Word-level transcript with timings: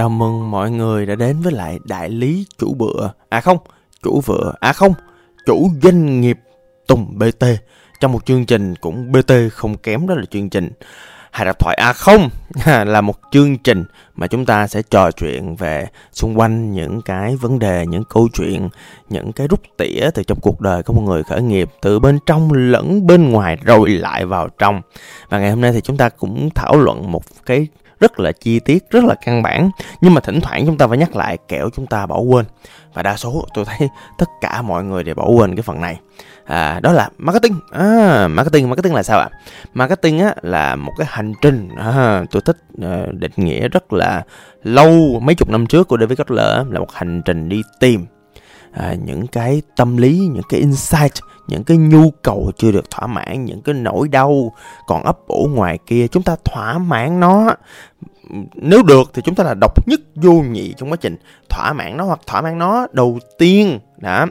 Chào 0.00 0.08
mừng 0.08 0.50
mọi 0.50 0.70
người 0.70 1.06
đã 1.06 1.14
đến 1.14 1.40
với 1.40 1.52
lại 1.52 1.78
đại 1.84 2.10
lý 2.10 2.46
chủ 2.58 2.74
bữa 2.74 3.08
À 3.28 3.40
không, 3.40 3.58
chủ 4.02 4.20
vựa. 4.20 4.54
À 4.60 4.72
không, 4.72 4.92
chủ 5.46 5.70
doanh 5.82 6.20
nghiệp 6.20 6.38
Tùng 6.86 7.18
BT 7.18 7.44
Trong 8.00 8.12
một 8.12 8.26
chương 8.26 8.46
trình 8.46 8.74
cũng 8.76 9.12
BT 9.12 9.32
không 9.52 9.76
kém 9.76 10.06
đó 10.06 10.14
là 10.14 10.24
chương 10.30 10.50
trình 10.50 10.70
Hài 11.30 11.46
độc 11.46 11.58
thoại. 11.58 11.76
À 11.76 11.92
không, 11.92 12.28
là 12.66 13.00
một 13.00 13.14
chương 13.32 13.58
trình 13.58 13.84
mà 14.14 14.26
chúng 14.26 14.46
ta 14.46 14.66
sẽ 14.66 14.82
trò 14.90 15.10
chuyện 15.10 15.56
về 15.56 15.86
xung 16.12 16.38
quanh 16.38 16.72
những 16.72 17.02
cái 17.02 17.36
vấn 17.36 17.58
đề, 17.58 17.86
những 17.86 18.04
câu 18.04 18.28
chuyện, 18.32 18.68
những 19.08 19.32
cái 19.32 19.48
rút 19.48 19.60
tỉa 19.78 20.10
từ 20.14 20.22
trong 20.22 20.40
cuộc 20.40 20.60
đời 20.60 20.82
của 20.82 20.92
một 20.92 21.02
người 21.02 21.22
khởi 21.22 21.42
nghiệp 21.42 21.68
từ 21.82 21.98
bên 21.98 22.18
trong 22.26 22.52
lẫn 22.52 23.06
bên 23.06 23.30
ngoài 23.30 23.56
rồi 23.64 23.90
lại 23.90 24.26
vào 24.26 24.48
trong. 24.58 24.82
Và 25.28 25.38
ngày 25.38 25.50
hôm 25.50 25.60
nay 25.60 25.72
thì 25.72 25.80
chúng 25.80 25.96
ta 25.96 26.08
cũng 26.08 26.50
thảo 26.54 26.76
luận 26.76 27.12
một 27.12 27.22
cái 27.46 27.68
rất 28.00 28.20
là 28.20 28.32
chi 28.32 28.60
tiết, 28.60 28.90
rất 28.90 29.04
là 29.04 29.14
căn 29.14 29.42
bản 29.42 29.70
nhưng 30.00 30.14
mà 30.14 30.20
thỉnh 30.20 30.40
thoảng 30.40 30.66
chúng 30.66 30.78
ta 30.78 30.86
phải 30.86 30.98
nhắc 30.98 31.16
lại 31.16 31.38
kẻo 31.48 31.70
chúng 31.76 31.86
ta 31.86 32.06
bỏ 32.06 32.18
quên. 32.18 32.44
Và 32.94 33.02
đa 33.02 33.16
số 33.16 33.44
tôi 33.54 33.64
thấy 33.64 33.88
tất 34.18 34.26
cả 34.40 34.62
mọi 34.62 34.84
người 34.84 35.04
đều 35.04 35.14
bỏ 35.14 35.28
quên 35.28 35.56
cái 35.56 35.62
phần 35.62 35.80
này. 35.80 36.00
À, 36.44 36.80
đó 36.80 36.92
là 36.92 37.08
marketing. 37.18 37.60
À, 37.70 38.28
marketing, 38.28 38.68
marketing 38.68 38.94
là 38.94 39.02
sao 39.02 39.18
ạ? 39.18 39.28
Marketing 39.74 40.18
á 40.18 40.34
là 40.42 40.76
một 40.76 40.92
cái 40.98 41.06
hành 41.10 41.32
trình. 41.42 41.68
À, 41.76 42.24
tôi 42.30 42.42
thích 42.44 42.56
ờ, 42.82 43.06
định 43.12 43.32
nghĩa 43.36 43.68
rất 43.68 43.92
là 43.92 44.22
lâu 44.62 45.20
mấy 45.22 45.34
chục 45.34 45.48
năm 45.48 45.66
trước 45.66 45.88
của 45.88 45.98
David 45.98 46.18
Kotler 46.18 46.66
là 46.70 46.80
một 46.80 46.92
hành 46.92 47.22
trình 47.24 47.48
đi 47.48 47.62
tìm 47.80 48.06
à, 48.72 48.94
những 49.04 49.26
cái 49.26 49.62
tâm 49.76 49.96
lý, 49.96 50.18
những 50.18 50.42
cái 50.48 50.60
insight 50.60 51.12
những 51.50 51.64
cái 51.64 51.76
nhu 51.76 52.10
cầu 52.22 52.52
chưa 52.56 52.70
được 52.70 52.90
thỏa 52.90 53.06
mãn, 53.06 53.44
những 53.44 53.62
cái 53.62 53.74
nỗi 53.74 54.08
đau 54.08 54.52
còn 54.86 55.02
ấp 55.02 55.18
ủ 55.26 55.48
ngoài 55.54 55.78
kia, 55.86 56.06
chúng 56.08 56.22
ta 56.22 56.36
thỏa 56.44 56.78
mãn 56.78 57.20
nó. 57.20 57.54
Nếu 58.54 58.82
được 58.82 59.10
thì 59.14 59.22
chúng 59.24 59.34
ta 59.34 59.44
là 59.44 59.54
độc 59.60 59.88
nhất 59.88 60.00
vô 60.14 60.32
nhị 60.32 60.74
trong 60.76 60.90
quá 60.90 60.96
trình 61.00 61.16
thỏa 61.48 61.72
mãn 61.72 61.96
nó 61.96 62.04
hoặc 62.04 62.20
thỏa 62.26 62.40
mãn 62.40 62.58
nó 62.58 62.86
đầu 62.92 63.18
tiên. 63.38 63.78
Đã 63.96 64.26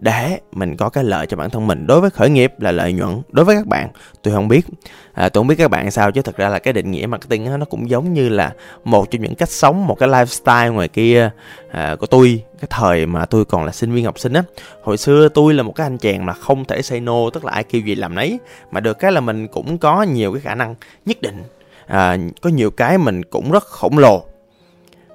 để 0.00 0.38
mình 0.52 0.76
có 0.76 0.88
cái 0.88 1.04
lợi 1.04 1.26
cho 1.26 1.36
bản 1.36 1.50
thân 1.50 1.66
mình. 1.66 1.86
Đối 1.86 2.00
với 2.00 2.10
khởi 2.10 2.30
nghiệp 2.30 2.52
là 2.58 2.72
lợi 2.72 2.92
nhuận. 2.92 3.22
Đối 3.30 3.44
với 3.44 3.56
các 3.56 3.66
bạn 3.66 3.88
tôi 4.22 4.34
không 4.34 4.48
biết. 4.48 4.66
À, 5.12 5.28
tôi 5.28 5.40
không 5.40 5.46
biết 5.46 5.54
các 5.58 5.70
bạn 5.70 5.90
sao 5.90 6.12
chứ 6.12 6.22
thật 6.22 6.36
ra 6.36 6.48
là 6.48 6.58
cái 6.58 6.72
định 6.72 6.90
nghĩa 6.90 7.06
marketing 7.06 7.46
đó, 7.46 7.56
nó 7.56 7.64
cũng 7.64 7.90
giống 7.90 8.12
như 8.12 8.28
là 8.28 8.52
một 8.84 9.10
trong 9.10 9.22
những 9.22 9.34
cách 9.34 9.50
sống 9.50 9.86
một 9.86 9.94
cái 9.98 10.08
lifestyle 10.08 10.72
ngoài 10.72 10.88
kia 10.88 11.30
à, 11.70 11.96
của 11.96 12.06
tôi 12.06 12.42
cái 12.60 12.68
thời 12.70 13.06
mà 13.06 13.26
tôi 13.26 13.44
còn 13.44 13.64
là 13.64 13.72
sinh 13.72 13.92
viên 13.92 14.04
học 14.04 14.18
sinh 14.18 14.32
á. 14.32 14.42
Hồi 14.82 14.96
xưa 14.96 15.28
tôi 15.28 15.54
là 15.54 15.62
một 15.62 15.72
cái 15.72 15.86
anh 15.86 15.98
chàng 15.98 16.26
mà 16.26 16.32
không 16.32 16.64
thể 16.64 16.82
say 16.82 17.00
no 17.00 17.30
tức 17.30 17.44
là 17.44 17.52
ai 17.52 17.64
kêu 17.64 17.82
gì 17.82 17.94
làm 17.94 18.14
nấy. 18.14 18.38
Mà 18.70 18.80
được 18.80 18.98
cái 18.98 19.12
là 19.12 19.20
mình 19.20 19.48
cũng 19.48 19.78
có 19.78 20.02
nhiều 20.02 20.32
cái 20.32 20.40
khả 20.40 20.54
năng 20.54 20.74
nhất 21.06 21.22
định. 21.22 21.42
À, 21.86 22.16
có 22.40 22.50
nhiều 22.50 22.70
cái 22.70 22.98
mình 22.98 23.24
cũng 23.24 23.50
rất 23.50 23.64
khổng 23.64 23.98
lồ. 23.98 24.24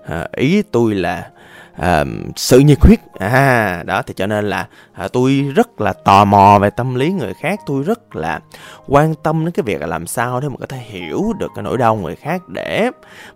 À, 0.07 0.27
ý 0.31 0.61
tôi 0.71 0.95
là 0.95 1.29
à, 1.77 2.05
sự 2.35 2.59
nhiệt 2.59 2.77
huyết. 2.81 2.99
À 3.19 3.83
đó 3.85 4.01
thì 4.01 4.13
cho 4.17 4.27
nên 4.27 4.49
là 4.49 4.67
à, 4.93 5.07
tôi 5.07 5.51
rất 5.55 5.81
là 5.81 5.93
tò 5.93 6.25
mò 6.25 6.59
về 6.61 6.69
tâm 6.69 6.95
lý 6.95 7.11
người 7.11 7.33
khác. 7.33 7.59
Tôi 7.65 7.83
rất 7.83 8.15
là 8.15 8.39
quan 8.87 9.15
tâm 9.15 9.45
đến 9.45 9.51
cái 9.51 9.63
việc 9.63 9.81
là 9.81 9.87
làm 9.87 10.07
sao 10.07 10.41
để 10.41 10.49
mình 10.49 10.59
có 10.59 10.65
thể 10.65 10.77
hiểu 10.77 11.33
được 11.39 11.51
cái 11.55 11.63
nỗi 11.63 11.77
đau 11.77 11.95
người 11.95 12.15
khác 12.15 12.49
để 12.49 12.89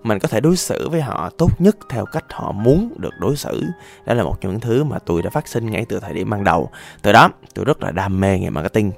mình 0.03 0.19
có 0.19 0.27
thể 0.27 0.41
đối 0.41 0.57
xử 0.57 0.89
với 0.89 1.01
họ 1.01 1.29
tốt 1.37 1.61
nhất 1.61 1.77
theo 1.89 2.05
cách 2.05 2.25
họ 2.31 2.51
muốn 2.51 2.93
được 2.97 3.13
đối 3.19 3.35
xử. 3.35 3.63
Đó 4.05 4.13
là 4.13 4.23
một 4.23 4.41
trong 4.41 4.51
những 4.51 4.61
thứ 4.61 4.83
mà 4.83 4.99
tôi 5.05 5.21
đã 5.21 5.29
phát 5.29 5.47
sinh 5.47 5.71
ngay 5.71 5.85
từ 5.89 5.99
thời 5.99 6.13
điểm 6.13 6.29
ban 6.29 6.43
đầu. 6.43 6.69
Từ 7.01 7.11
đó 7.11 7.29
tôi 7.53 7.65
rất 7.65 7.83
là 7.83 7.91
đam 7.91 8.19
mê 8.19 8.39
nghề 8.39 8.49
marketing. 8.49 8.91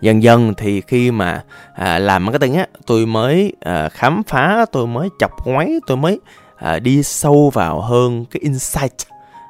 Dần 0.00 0.22
dần 0.22 0.54
thì 0.54 0.80
khi 0.80 1.10
mà 1.10 1.42
à, 1.74 1.98
làm 1.98 2.24
marketing 2.24 2.54
á 2.54 2.66
tôi 2.86 3.06
mới 3.06 3.52
à, 3.60 3.88
khám 3.88 4.22
phá 4.22 4.66
tôi 4.72 4.86
mới 4.86 5.08
chọc 5.18 5.46
ngoáy 5.46 5.80
tôi 5.86 5.96
mới 5.96 6.20
à, 6.62 6.78
đi 6.78 7.02
sâu 7.02 7.50
vào 7.50 7.80
hơn 7.80 8.24
cái 8.24 8.40
insight 8.40 8.96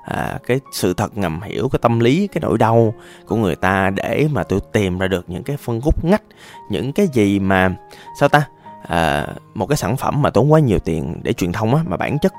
à, 0.04 0.38
cái 0.46 0.60
sự 0.72 0.94
thật 0.94 1.18
ngầm 1.18 1.42
hiểu 1.42 1.68
cái 1.72 1.78
tâm 1.82 2.00
lý 2.00 2.26
cái 2.26 2.40
nỗi 2.40 2.58
đau 2.58 2.94
của 3.26 3.36
người 3.36 3.56
ta 3.56 3.90
để 3.90 4.28
mà 4.32 4.42
tôi 4.42 4.60
tìm 4.72 4.98
ra 4.98 5.08
được 5.08 5.24
những 5.28 5.42
cái 5.42 5.56
phân 5.56 5.80
khúc 5.80 6.04
ngách 6.04 6.22
những 6.70 6.92
cái 6.92 7.08
gì 7.12 7.38
mà 7.38 7.74
sao 8.20 8.28
ta 8.28 8.48
à, 8.88 9.26
một 9.54 9.66
cái 9.66 9.76
sản 9.76 9.96
phẩm 9.96 10.22
mà 10.22 10.30
tốn 10.30 10.52
quá 10.52 10.60
nhiều 10.60 10.78
tiền 10.78 11.20
để 11.22 11.32
truyền 11.32 11.52
thông 11.52 11.74
á 11.74 11.82
mà 11.86 11.96
bản 11.96 12.18
chất 12.18 12.32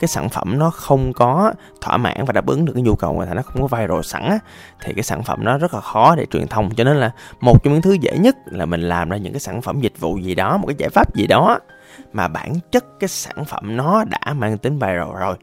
cái 0.00 0.08
sản 0.08 0.28
phẩm 0.28 0.58
nó 0.58 0.70
không 0.70 1.12
có 1.12 1.52
thỏa 1.80 1.96
mãn 1.96 2.24
và 2.24 2.32
đáp 2.32 2.46
ứng 2.46 2.64
được 2.64 2.72
cái 2.72 2.82
nhu 2.82 2.94
cầu 2.94 3.12
người 3.12 3.26
ta 3.26 3.34
nó 3.34 3.42
không 3.42 3.62
có 3.68 3.76
viral 3.76 4.00
sẵn 4.02 4.22
á 4.22 4.38
thì 4.80 4.94
cái 4.94 5.02
sản 5.02 5.22
phẩm 5.22 5.44
nó 5.44 5.58
rất 5.58 5.74
là 5.74 5.80
khó 5.80 6.14
để 6.14 6.26
truyền 6.26 6.48
thông. 6.48 6.74
Cho 6.74 6.84
nên 6.84 6.96
là 6.96 7.10
một 7.40 7.64
trong 7.64 7.72
những 7.72 7.82
thứ 7.82 7.92
dễ 8.00 8.18
nhất 8.18 8.36
là 8.46 8.66
mình 8.66 8.80
làm 8.80 9.08
ra 9.08 9.16
những 9.16 9.32
cái 9.32 9.40
sản 9.40 9.62
phẩm 9.62 9.80
dịch 9.80 10.00
vụ 10.00 10.18
gì 10.18 10.34
đó 10.34 10.56
một 10.56 10.66
cái 10.66 10.76
giải 10.78 10.90
pháp 10.90 11.14
gì 11.14 11.26
đó 11.26 11.58
mà 12.12 12.28
bản 12.28 12.54
chất 12.70 12.84
cái 13.00 13.08
sản 13.08 13.44
phẩm 13.44 13.76
nó 13.76 14.04
đã 14.04 14.32
mang 14.32 14.58
tính 14.58 14.78
viral 14.78 15.16
rồi. 15.20 15.36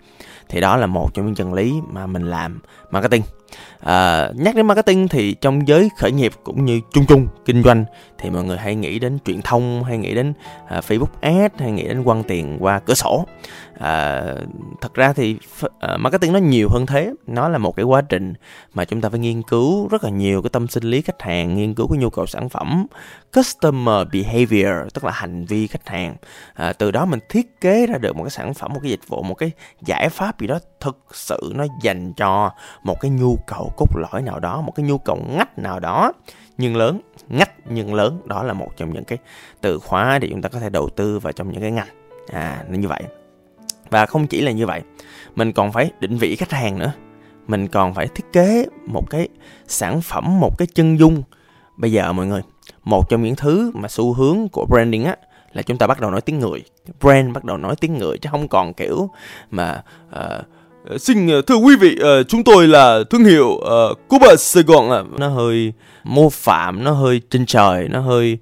Thì 0.50 0.62
đó 0.62 0.78
là 0.78 0.88
một 0.88 1.14
trong 1.14 1.26
những 1.26 1.36
chân 1.36 1.54
lý 1.54 1.74
mà 1.92 2.08
mình 2.08 2.24
làm 2.24 2.60
marketing. 2.95 3.23
À, 3.79 4.29
nhắc 4.35 4.56
đến 4.56 4.67
marketing 4.67 5.07
thì 5.07 5.33
trong 5.33 5.67
giới 5.67 5.89
khởi 5.97 6.11
nghiệp 6.11 6.31
cũng 6.44 6.66
như 6.66 6.81
chung 6.94 7.06
chung 7.06 7.28
kinh 7.45 7.63
doanh 7.63 7.85
thì 8.17 8.29
mọi 8.29 8.44
người 8.44 8.57
hay 8.57 8.75
nghĩ 8.75 9.00
đến 9.00 9.17
truyền 9.25 9.41
thông 9.41 9.83
hay 9.83 9.97
nghĩ 9.97 10.16
đến 10.16 10.33
uh, 10.63 10.83
facebook 10.83 11.07
Ads, 11.22 11.56
hay 11.59 11.72
nghĩ 11.72 11.88
đến 11.88 12.03
quăng 12.03 12.23
tiền 12.23 12.57
qua 12.59 12.79
cửa 12.79 12.94
sổ. 12.94 13.25
À, 13.79 14.23
thật 14.81 14.94
ra 14.94 15.13
thì 15.13 15.38
uh, 15.66 15.69
marketing 16.00 16.33
nó 16.33 16.39
nhiều 16.39 16.69
hơn 16.72 16.85
thế. 16.85 17.13
Nó 17.28 17.50
là 17.50 17.57
một 17.57 17.75
cái 17.75 17.83
quá 17.83 18.01
trình 18.01 18.33
mà 18.73 18.85
chúng 18.85 19.01
ta 19.01 19.09
phải 19.09 19.19
nghiên 19.19 19.41
cứu 19.41 19.88
rất 19.88 20.03
là 20.03 20.09
nhiều 20.09 20.41
cái 20.41 20.50
tâm 20.50 20.67
sinh 20.67 20.83
lý 20.83 21.01
khách 21.01 21.22
hàng 21.22 21.56
nghiên 21.56 21.73
cứu 21.73 21.88
cái 21.88 21.97
nhu 21.97 22.09
cầu 22.09 22.25
sản 22.25 22.50
phẩm 22.50 22.88
customer 23.35 24.07
behavior 24.13 24.94
tức 24.94 25.03
là 25.03 25.12
hành 25.12 25.45
vi 25.45 25.67
khách 25.67 25.88
hàng. 25.88 26.16
À, 26.53 26.73
từ 26.73 26.91
đó 26.91 27.06
mình 27.06 27.19
thiết 27.29 27.62
kế 27.62 27.88
ra 27.88 27.97
được 27.97 28.16
một 28.16 28.23
cái 28.23 28.31
sản 28.31 28.53
phẩm 28.53 28.73
một 28.73 28.79
cái 28.83 28.91
dịch 28.91 29.07
vụ 29.07 29.23
một 29.23 29.35
cái 29.35 29.51
giải 29.85 30.09
pháp 30.09 30.39
gì 30.39 30.47
đó 30.47 30.59
thực 30.79 30.97
sự 31.12 31.51
nó 31.56 31.66
dành 31.81 32.13
cho 32.13 32.51
một 32.85 33.00
cái 33.00 33.12
nhu 33.12 33.38
cầu 33.47 33.73
cốt 33.78 33.96
lõi 33.96 34.22
nào 34.22 34.40
đó 34.40 34.62
một 34.62 34.72
cái 34.75 34.85
nhu 34.85 34.97
cầu 34.97 35.18
ngách 35.29 35.59
nào 35.59 35.79
đó 35.79 36.13
nhưng 36.57 36.75
lớn 36.75 37.01
ngách 37.29 37.51
nhưng 37.69 37.94
lớn. 37.94 38.22
Đó 38.25 38.44
là 38.44 38.53
một 38.53 38.69
trong 38.78 38.94
những 38.94 39.03
cái 39.03 39.18
từ 39.62 39.79
khóa 39.79 40.19
để 40.19 40.28
chúng 40.31 40.41
ta 40.41 40.50
có 40.50 40.59
thể 40.59 40.69
đầu 40.69 40.90
tư 40.90 41.19
vào 41.19 41.34
trong 41.34 41.51
những 41.51 41.62
cái 41.62 41.72
ngành. 41.72 41.88
À 42.31 42.63
nên 42.69 42.81
như 42.81 42.88
vậy. 42.88 43.03
Và 43.90 44.06
không 44.06 44.28
chỉ 44.28 44.41
là 44.41 44.51
như 44.51 44.66
vậy 44.66 44.81
mình 45.35 45.51
còn 45.53 45.72
phải 45.72 45.91
định 46.00 46.18
vị 46.18 46.35
khách 46.35 46.51
hàng 46.51 46.79
nữa. 46.79 46.91
Mình 47.47 47.68
còn 47.68 47.94
phải 47.94 48.07
thiết 48.07 48.25
kế 48.34 48.66
một 48.88 49.09
cái 49.09 49.28
sản 49.68 50.01
phẩm 50.01 50.40
một 50.40 50.57
cái 50.57 50.68
chân 50.74 51.00
dung. 51.00 51.24
Bây 51.78 51.91
giờ 51.91 52.13
mọi 52.13 52.28
người 52.28 52.41
một 52.84 53.09
trong 53.09 53.24
những 53.24 53.35
thứ 53.35 53.72
mà 53.74 53.88
xu 53.88 54.13
hướng 54.13 54.50
của 54.51 54.66
branding 54.66 55.03
á 55.03 55.16
là 55.53 55.62
chúng 55.62 55.78
ta 55.78 55.88
bắt 55.88 56.00
đầu 56.00 56.12
nói 56.12 56.22
tiếng 56.22 56.40
người. 56.40 56.63
Brand 57.01 57.34
bắt 57.34 57.44
đầu 57.44 57.57
nói 57.57 57.75
tiếng 57.75 57.97
người 57.97 58.18
chứ 58.18 58.29
không 58.31 58.47
còn 58.47 58.74
kiểu 58.74 59.09
mà 59.51 59.84
uh, 60.09 60.45
Ờ, 60.90 60.97
xin 60.97 61.28
ờ, 61.28 61.41
thưa 61.41 61.56
quý 61.56 61.75
vị 61.75 61.97
uh, 62.01 62.28
chúng 62.28 62.44
tôi 62.44 62.68
là 62.68 63.00
thương 63.09 63.25
hiệu 63.25 63.47
uh, 63.47 63.97
Cuba 64.07 64.35
Sài 64.35 64.63
Gòn 64.63 64.91
à. 64.91 65.03
nó 65.18 65.28
hơi 65.28 65.73
mô 66.03 66.29
phạm 66.29 66.84
nó 66.84 66.91
hơi 66.91 67.22
trên 67.29 67.46
trời 67.46 67.88
nó 67.90 68.00
hơi 68.00 68.38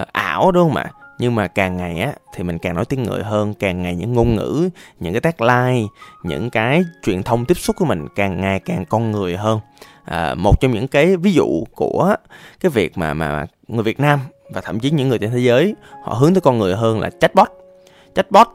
uh, 0.00 0.08
ảo 0.12 0.52
đúng 0.52 0.68
không 0.68 0.76
ạ? 0.76 0.90
Nhưng 1.18 1.34
mà 1.34 1.46
càng 1.46 1.76
ngày 1.76 2.00
á 2.00 2.12
thì 2.34 2.44
mình 2.44 2.58
càng 2.58 2.74
nói 2.74 2.84
tiếng 2.84 3.02
người 3.02 3.22
hơn 3.22 3.54
càng 3.54 3.82
ngày 3.82 3.94
những 3.94 4.12
ngôn 4.12 4.34
ngữ 4.34 4.68
những 5.00 5.12
cái 5.12 5.20
tagline 5.20 5.86
những 6.24 6.50
cái 6.50 6.82
truyền 7.02 7.22
thông 7.22 7.44
tiếp 7.44 7.58
xúc 7.58 7.76
của 7.76 7.84
mình 7.84 8.06
càng 8.16 8.40
ngày 8.40 8.60
càng 8.60 8.84
con 8.84 9.10
người 9.10 9.36
hơn. 9.36 9.60
À, 10.04 10.34
một 10.34 10.60
trong 10.60 10.72
những 10.72 10.88
cái 10.88 11.16
ví 11.16 11.32
dụ 11.32 11.64
của 11.74 12.16
cái 12.60 12.70
việc 12.70 12.98
mà 12.98 13.14
mà 13.14 13.46
người 13.68 13.82
Việt 13.82 14.00
Nam 14.00 14.20
và 14.54 14.60
thậm 14.60 14.80
chí 14.80 14.90
những 14.90 15.08
người 15.08 15.18
trên 15.18 15.30
thế 15.30 15.38
giới 15.38 15.74
họ 16.04 16.14
hướng 16.14 16.34
tới 16.34 16.40
con 16.40 16.58
người 16.58 16.76
hơn 16.76 17.00
là 17.00 17.10
chatbot 17.20 17.61
chatbot 18.14 18.48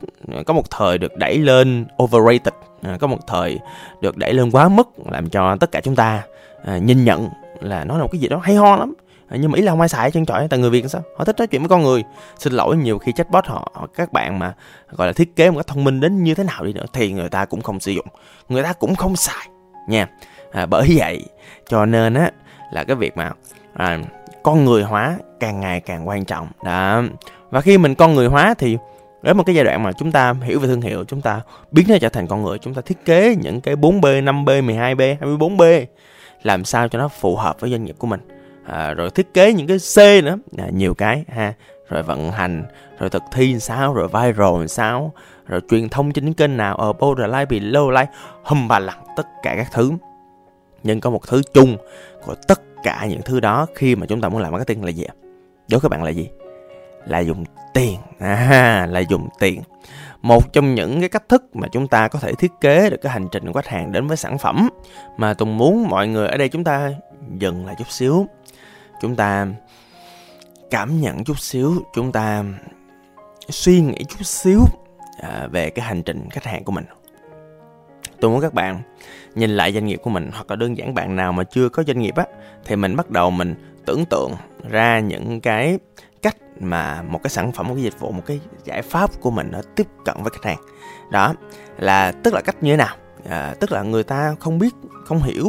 có 0.45 0.53
một 0.53 0.69
thời 0.69 0.97
được 0.97 1.15
đẩy 1.15 1.37
lên 1.37 1.85
overrated 2.03 2.53
à, 2.81 2.97
có 2.99 3.07
một 3.07 3.27
thời 3.27 3.59
được 4.01 4.17
đẩy 4.17 4.33
lên 4.33 4.51
quá 4.51 4.69
mức 4.69 4.89
làm 5.11 5.29
cho 5.29 5.57
tất 5.59 5.71
cả 5.71 5.81
chúng 5.81 5.95
ta 5.95 6.23
à, 6.65 6.77
nhìn 6.77 7.05
nhận 7.05 7.29
là 7.59 7.83
nó 7.83 7.97
là 7.97 8.03
một 8.03 8.09
cái 8.11 8.21
gì 8.21 8.27
đó 8.27 8.39
hay 8.43 8.55
ho 8.55 8.75
lắm. 8.75 8.93
À, 9.29 9.37
nhưng 9.39 9.51
mà 9.51 9.55
ý 9.55 9.61
là 9.61 9.71
không 9.71 9.79
ai 9.79 9.89
xài 9.89 10.11
chân 10.11 10.25
trọi 10.25 10.47
tại 10.47 10.59
người 10.59 10.69
việt 10.69 10.85
sao? 10.89 11.01
Họ 11.17 11.25
thích 11.25 11.35
nói 11.37 11.47
chuyện 11.47 11.61
với 11.61 11.69
con 11.69 11.83
người. 11.83 12.03
Xin 12.37 12.53
lỗi 12.53 12.77
nhiều 12.77 12.99
khi 12.99 13.11
chatbot 13.11 13.45
họ, 13.45 13.71
họ 13.73 13.87
các 13.95 14.13
bạn 14.13 14.39
mà 14.39 14.53
gọi 14.89 15.07
là 15.07 15.13
thiết 15.13 15.35
kế 15.35 15.51
một 15.51 15.57
cách 15.57 15.67
thông 15.67 15.83
minh 15.83 15.99
đến 15.99 16.23
như 16.23 16.35
thế 16.35 16.43
nào 16.43 16.63
đi 16.63 16.73
nữa 16.73 16.85
thì 16.93 17.11
người 17.11 17.29
ta 17.29 17.45
cũng 17.45 17.61
không 17.61 17.79
sử 17.79 17.91
dụng. 17.91 18.05
Người 18.49 18.63
ta 18.63 18.73
cũng 18.73 18.95
không 18.95 19.15
xài 19.15 19.47
nha. 19.87 20.07
À, 20.51 20.65
bởi 20.65 20.95
vậy 20.97 21.25
cho 21.69 21.85
nên 21.85 22.13
á 22.13 22.31
là 22.71 22.83
cái 22.83 22.95
việc 22.95 23.17
mà 23.17 23.31
à, 23.73 23.99
con 24.43 24.65
người 24.65 24.83
hóa 24.83 25.17
càng 25.39 25.59
ngày 25.59 25.79
càng 25.79 26.07
quan 26.07 26.25
trọng. 26.25 26.47
Đó. 26.63 27.01
Và 27.49 27.61
khi 27.61 27.77
mình 27.77 27.95
con 27.95 28.15
người 28.15 28.27
hóa 28.27 28.53
thì 28.57 28.77
đến 29.21 29.37
một 29.37 29.43
cái 29.43 29.55
giai 29.55 29.65
đoạn 29.65 29.83
mà 29.83 29.91
chúng 29.91 30.11
ta 30.11 30.35
hiểu 30.41 30.59
về 30.59 30.67
thương 30.67 30.81
hiệu 30.81 31.03
chúng 31.07 31.21
ta 31.21 31.41
biến 31.71 31.85
nó 31.89 31.97
trở 32.01 32.09
thành 32.09 32.27
con 32.27 32.43
người 32.43 32.57
chúng 32.57 32.73
ta 32.73 32.81
thiết 32.81 33.05
kế 33.05 33.35
những 33.35 33.61
cái 33.61 33.75
4B 33.75 34.23
5B 34.23 34.65
12B 34.65 35.17
24B 35.17 35.85
làm 36.43 36.65
sao 36.65 36.87
cho 36.87 36.99
nó 36.99 37.07
phù 37.07 37.35
hợp 37.35 37.59
với 37.59 37.71
doanh 37.71 37.85
nghiệp 37.85 37.95
của 37.97 38.07
mình. 38.07 38.19
À, 38.65 38.93
rồi 38.93 39.09
thiết 39.09 39.33
kế 39.33 39.53
những 39.53 39.67
cái 39.67 39.77
C 39.77 40.23
nữa. 40.23 40.37
À, 40.57 40.69
nhiều 40.73 40.93
cái 40.93 41.23
ha. 41.27 41.53
Rồi 41.89 42.03
vận 42.03 42.31
hành 42.31 42.65
rồi 42.99 43.09
thực 43.09 43.23
thi 43.31 43.51
làm 43.51 43.59
sao 43.59 43.93
rồi 43.93 44.07
viral 44.07 44.57
làm 44.57 44.67
sao 44.67 45.13
rồi 45.47 45.61
truyền 45.69 45.89
thông 45.89 46.11
trên 46.11 46.25
những 46.25 46.33
kênh 46.33 46.57
nào 46.57 46.75
ở 46.75 46.93
borderline 46.93 47.45
below 47.45 47.89
like 47.89 48.11
hum 48.43 48.67
bà 48.67 48.79
lặng 48.79 49.03
tất 49.15 49.27
cả 49.43 49.55
các 49.55 49.67
thứ. 49.71 49.91
Nhưng 50.83 51.01
có 51.01 51.09
một 51.09 51.27
thứ 51.27 51.41
chung 51.53 51.77
của 52.25 52.35
tất 52.47 52.61
cả 52.83 53.05
những 53.09 53.21
thứ 53.25 53.39
đó 53.39 53.67
khi 53.75 53.95
mà 53.95 54.05
chúng 54.05 54.21
ta 54.21 54.29
muốn 54.29 54.41
làm 54.41 54.51
marketing 54.51 54.83
là 54.83 54.89
gì 54.89 55.05
đối 55.69 55.79
với 55.79 55.89
các 55.89 55.89
bạn 55.89 56.03
là 56.03 56.09
gì? 56.09 56.29
Là 57.09 57.19
dùng 57.19 57.43
tiền. 57.73 57.99
À, 58.19 58.87
là 58.89 58.99
dùng 58.99 59.29
tiền. 59.39 59.61
Một 60.21 60.53
trong 60.53 60.75
những 60.75 60.99
cái 60.99 61.09
cách 61.09 61.29
thức 61.29 61.43
mà 61.53 61.67
chúng 61.71 61.87
ta 61.87 62.07
có 62.07 62.19
thể 62.19 62.33
thiết 62.33 62.51
kế 62.61 62.89
được 62.89 62.97
cái 63.01 63.11
hành 63.11 63.27
trình 63.31 63.45
của 63.45 63.53
khách 63.53 63.67
hàng 63.67 63.91
đến 63.91 64.07
với 64.07 64.17
sản 64.17 64.37
phẩm 64.37 64.69
mà 65.17 65.33
tùng 65.33 65.57
muốn 65.57 65.87
mọi 65.89 66.07
người 66.07 66.27
ở 66.27 66.37
đây 66.37 66.49
chúng 66.49 66.63
ta 66.63 66.91
dừng 67.37 67.65
lại 67.65 67.75
chút 67.77 67.91
xíu. 67.91 68.25
Chúng 69.01 69.15
ta 69.15 69.47
cảm 70.71 71.01
nhận 71.01 71.23
chút 71.23 71.39
xíu 71.39 71.73
chúng 71.93 72.11
ta 72.11 72.43
suy 73.49 73.81
nghĩ 73.81 74.03
chút 74.09 74.23
xíu 74.23 74.59
à, 75.21 75.47
về 75.51 75.69
cái 75.69 75.85
hành 75.85 76.03
trình 76.03 76.29
khách 76.29 76.45
hàng 76.45 76.63
của 76.63 76.71
mình. 76.71 76.85
Tôi 78.19 78.31
muốn 78.31 78.41
các 78.41 78.53
bạn 78.53 78.81
nhìn 79.35 79.49
lại 79.49 79.73
doanh 79.73 79.85
nghiệp 79.85 79.99
của 80.03 80.09
mình 80.09 80.29
hoặc 80.33 80.45
là 80.49 80.55
đơn 80.55 80.77
giản 80.77 80.93
bạn 80.93 81.15
nào 81.15 81.33
mà 81.33 81.43
chưa 81.43 81.69
có 81.69 81.83
doanh 81.83 81.99
nghiệp 81.99 82.15
á 82.15 82.25
thì 82.65 82.75
mình 82.75 82.95
bắt 82.95 83.09
đầu 83.09 83.31
mình 83.31 83.55
tưởng 83.85 84.05
tượng 84.05 84.31
ra 84.69 84.99
những 84.99 85.41
cái 85.41 85.79
mà 86.59 87.01
một 87.01 87.19
cái 87.23 87.29
sản 87.29 87.51
phẩm 87.51 87.67
một 87.67 87.73
cái 87.73 87.83
dịch 87.83 87.99
vụ 87.99 88.11
một 88.11 88.23
cái 88.25 88.39
giải 88.63 88.81
pháp 88.81 89.21
của 89.21 89.31
mình 89.31 89.49
nó 89.51 89.61
tiếp 89.75 89.87
cận 90.05 90.15
với 90.21 90.29
khách 90.29 90.45
hàng. 90.45 90.57
Đó 91.11 91.33
là 91.77 92.11
tức 92.11 92.33
là 92.33 92.41
cách 92.41 92.63
như 92.63 92.73
thế 92.73 92.77
nào? 92.77 92.95
À, 93.29 93.53
tức 93.59 93.71
là 93.71 93.81
người 93.81 94.03
ta 94.03 94.35
không 94.39 94.59
biết 94.59 94.75
không 95.05 95.23
hiểu 95.23 95.47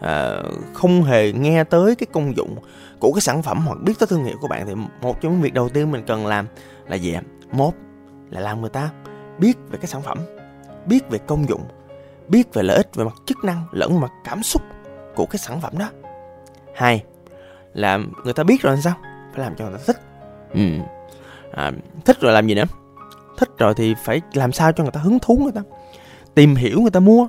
à, 0.00 0.42
không 0.72 1.02
hề 1.02 1.32
nghe 1.32 1.64
tới 1.64 1.94
cái 1.94 2.06
công 2.12 2.36
dụng 2.36 2.56
của 2.98 3.12
cái 3.12 3.20
sản 3.20 3.42
phẩm 3.42 3.66
hoặc 3.66 3.78
biết 3.82 3.98
tới 3.98 4.06
thương 4.06 4.24
hiệu 4.24 4.36
của 4.40 4.48
bạn. 4.48 4.66
Thì 4.66 4.74
một 5.00 5.20
trong 5.20 5.32
những 5.32 5.42
việc 5.42 5.54
đầu 5.54 5.68
tiên 5.68 5.90
mình 5.90 6.02
cần 6.06 6.26
làm 6.26 6.46
là 6.88 6.96
gì 6.96 7.16
một 7.52 7.74
là 8.30 8.40
làm 8.40 8.60
người 8.60 8.70
ta 8.70 8.90
biết 9.38 9.58
về 9.70 9.78
cái 9.78 9.86
sản 9.86 10.02
phẩm 10.02 10.18
biết 10.86 11.10
về 11.10 11.18
công 11.18 11.48
dụng 11.48 11.62
biết 12.28 12.54
về 12.54 12.62
lợi 12.62 12.76
ích 12.76 12.94
về 12.94 13.04
mặt 13.04 13.14
chức 13.26 13.44
năng 13.44 13.64
lẫn 13.72 14.00
mặt 14.00 14.10
cảm 14.24 14.42
xúc 14.42 14.62
của 15.14 15.26
cái 15.26 15.38
sản 15.38 15.60
phẩm 15.60 15.78
đó. 15.78 15.90
Hai 16.74 17.04
là 17.74 17.98
người 18.24 18.32
ta 18.32 18.42
biết 18.42 18.62
rồi 18.62 18.76
sao? 18.82 18.94
Phải 19.02 19.40
làm 19.40 19.54
cho 19.56 19.64
người 19.64 19.78
ta 19.78 19.84
thích 19.86 19.96
ừ. 20.54 20.60
à, 21.52 21.72
thích 22.04 22.20
rồi 22.20 22.32
làm 22.32 22.46
gì 22.46 22.54
nữa? 22.54 22.64
Thích 23.38 23.50
rồi 23.58 23.74
thì 23.76 23.94
phải 24.04 24.20
làm 24.32 24.52
sao 24.52 24.72
cho 24.72 24.84
người 24.84 24.92
ta 24.92 25.00
hứng 25.00 25.18
thú 25.18 25.38
người 25.42 25.52
ta? 25.52 25.62
Tìm 26.34 26.54
hiểu 26.54 26.80
người 26.80 26.90
ta 26.90 27.00
mua. 27.00 27.28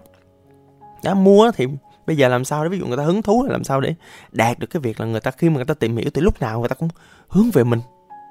Đã 1.04 1.14
mua 1.14 1.52
thì 1.52 1.68
bây 2.08 2.18
giờ 2.18 2.28
làm 2.28 2.46
sao 2.46 2.64
để 2.64 2.70
ví 2.70 2.80
dụ 2.80 2.88
người 2.88 2.98
ta 2.98 3.04
hứng 3.04 3.22
thú 3.22 3.44
là 3.44 3.52
làm 3.52 3.64
sao 3.64 3.82
để 3.82 3.96
đạt 4.32 4.60
được 4.60 4.68
cái 4.68 4.82
việc 4.82 5.00
là 5.00 5.06
người 5.06 5.22
ta 5.22 5.32
khi 5.32 5.50
mà 5.50 5.56
người 5.56 5.66
ta 5.66 5.74
tìm 5.74 5.98
hiểu 5.98 6.10
thì 6.14 6.22
lúc 6.22 6.42
nào 6.42 6.60
người 6.60 6.70
ta 6.70 6.76
cũng 6.76 6.90
hướng 7.28 7.52
về 7.52 7.64
mình 7.64 7.80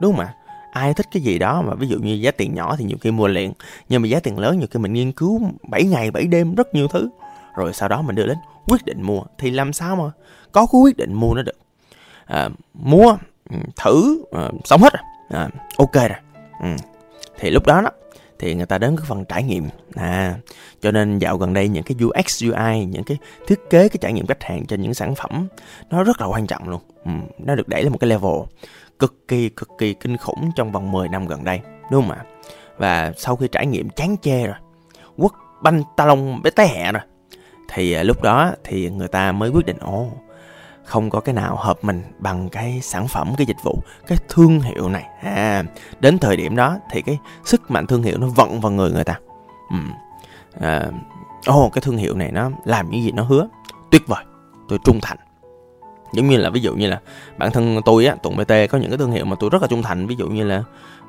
đúng 0.01 0.17
không 0.17 0.25
ạ? 0.25 0.35
Ai 0.73 0.95
thích 0.95 1.07
cái 1.13 1.23
gì 1.23 1.39
đó 1.39 1.63
mà 1.63 1.75
ví 1.75 1.87
dụ 1.87 1.99
như 1.99 2.15
giá 2.15 2.31
tiền 2.31 2.55
nhỏ 2.55 2.77
thì 2.77 2.85
nhiều 2.85 2.97
khi 3.01 3.11
mua 3.11 3.29
liền 3.29 3.53
nhưng 3.89 4.03
mà 4.03 4.09
giá 4.09 4.21
tiền 4.21 4.39
lớn 4.39 4.59
nhiều 4.59 4.69
khi 4.71 4.79
mình 4.79 4.93
nghiên 4.93 5.13
cứu 5.13 5.41
7 5.69 5.85
ngày 5.85 6.11
7 6.11 6.27
đêm 6.27 6.55
rất 6.55 6.75
nhiều 6.75 6.89
thứ. 6.89 7.09
Rồi 7.57 7.73
sau 7.73 7.89
đó 7.89 8.03
mình 8.03 8.17
đưa 8.17 8.27
đến 8.27 8.37
quyết 8.67 8.85
định 8.85 9.03
mua. 9.03 9.23
Thì 9.39 9.51
làm 9.51 9.73
sao 9.73 9.97
mà 9.97 10.05
có 10.53 10.67
cái 10.73 10.81
quyết 10.81 10.97
định 10.97 11.13
mua 11.13 11.35
nó 11.35 11.43
được? 11.43 11.59
À, 12.27 12.49
mua 12.75 13.17
thử 13.77 14.25
uh, 14.37 14.67
sống 14.67 14.83
hết 14.83 14.93
rồi. 14.93 15.03
À, 15.41 15.49
ok 15.79 15.95
rồi. 15.95 16.19
Ừ. 16.63 16.69
thì 17.39 17.51
lúc 17.51 17.67
đó 17.67 17.81
đó 17.81 17.91
thì 18.39 18.55
người 18.55 18.67
ta 18.67 18.79
đến 18.79 18.97
cái 18.97 19.07
phần 19.09 19.25
trải 19.25 19.43
nghiệm. 19.43 19.69
À 19.95 20.35
cho 20.81 20.91
nên 20.91 21.19
dạo 21.19 21.37
gần 21.37 21.53
đây 21.53 21.69
những 21.69 21.83
cái 21.83 21.97
UX 22.05 22.45
UI 22.45 22.85
những 22.85 23.05
cái 23.05 23.19
thiết 23.47 23.61
kế 23.71 23.89
cái 23.89 23.99
trải 24.01 24.13
nghiệm 24.13 24.27
khách 24.27 24.43
hàng 24.43 24.67
trên 24.67 24.83
những 24.83 24.95
sản 24.95 25.15
phẩm 25.15 25.49
nó 25.91 26.05
rất 26.05 26.21
là 26.21 26.27
quan 26.27 26.47
trọng 26.47 26.69
luôn. 26.69 26.81
Ừ, 27.05 27.11
nó 27.39 27.55
được 27.55 27.69
đẩy 27.69 27.83
lên 27.83 27.93
một 27.93 27.99
cái 27.99 28.11
level 28.11 28.33
cực 28.99 29.29
kỳ 29.29 29.49
cực 29.49 29.69
kỳ 29.79 29.95
kinh 29.95 30.17
khủng 30.17 30.51
trong 30.57 30.73
vòng 30.73 30.93
10 30.93 31.09
năm 31.09 31.27
gần 31.27 31.45
đây 31.45 31.61
đúng 31.91 32.03
không 32.03 32.11
ạ? 32.11 32.25
Và 32.79 33.13
sau 33.17 33.37
khi 33.37 33.49
trải 33.53 33.67
nghiệm 33.67 33.91
chán 33.91 34.17
chê 34.23 34.47
rồi 34.47 34.57
quất 35.17 35.33
banh 35.63 35.83
ta 35.97 36.07
lông 36.07 36.43
bé 36.43 36.51
té 36.51 36.67
hẹ 36.67 36.93
rồi 36.93 37.03
thì 37.69 37.93
à, 37.93 38.03
lúc 38.03 38.23
đó 38.23 38.53
thì 38.65 38.91
người 38.91 39.09
ta 39.09 39.33
mới 39.33 39.51
quyết 39.51 39.67
định 39.67 39.79
ồ 39.81 40.11
không 40.85 41.11
có 41.11 41.21
cái 41.21 41.35
nào 41.35 41.57
hợp 41.57 41.79
mình 41.83 42.03
bằng 42.19 42.49
cái 42.49 42.81
sản 42.83 43.09
phẩm 43.09 43.35
cái 43.37 43.47
dịch 43.47 43.57
vụ 43.63 43.83
cái 44.07 44.19
thương 44.29 44.61
hiệu 44.61 44.89
này. 44.89 45.05
À 45.23 45.65
đến 46.01 46.19
thời 46.19 46.37
điểm 46.37 46.57
đó 46.57 46.77
thì 46.91 47.03
cái 47.03 47.19
sức 47.45 47.71
mạnh 47.71 47.87
thương 47.87 48.03
hiệu 48.03 48.19
nó 48.19 48.27
vận 48.27 48.61
vào 48.61 48.73
người 48.73 48.91
người 48.91 49.05
ta. 49.05 49.19
Ừ. 49.71 49.77
à, 50.61 50.87
oh, 51.51 51.73
cái 51.73 51.83
thương 51.83 51.97
hiệu 51.97 52.15
này 52.15 52.33
nó 52.33 52.51
làm 52.65 52.91
những 52.91 53.03
gì 53.03 53.13
nó 53.13 53.23
hứa. 53.23 53.49
Tuyệt 53.91 54.03
vời 54.07 54.25
tôi 54.69 54.79
trung 54.85 54.99
thành. 55.03 55.17
Giống 56.13 56.29
như 56.29 56.37
là 56.37 56.51
ví 56.51 56.61
dụ 56.61 56.75
như 56.75 56.87
là 56.87 57.01
bản 57.37 57.51
thân 57.51 57.81
tôi 57.85 58.07
á 58.07 58.17
tụng 58.23 58.37
bt 58.37 58.53
có 58.71 58.79
những 58.79 58.91
cái 58.91 58.99
thương 58.99 59.13
hiệu 59.13 59.25
mà 59.25 59.37
tôi 59.41 59.51
rất 59.51 59.63
là 59.63 59.69
trung 59.69 59.83
thành. 59.83 60.07
Ví 60.07 60.17
dụ 60.17 60.29
như 60.29 60.45
là 60.45 60.63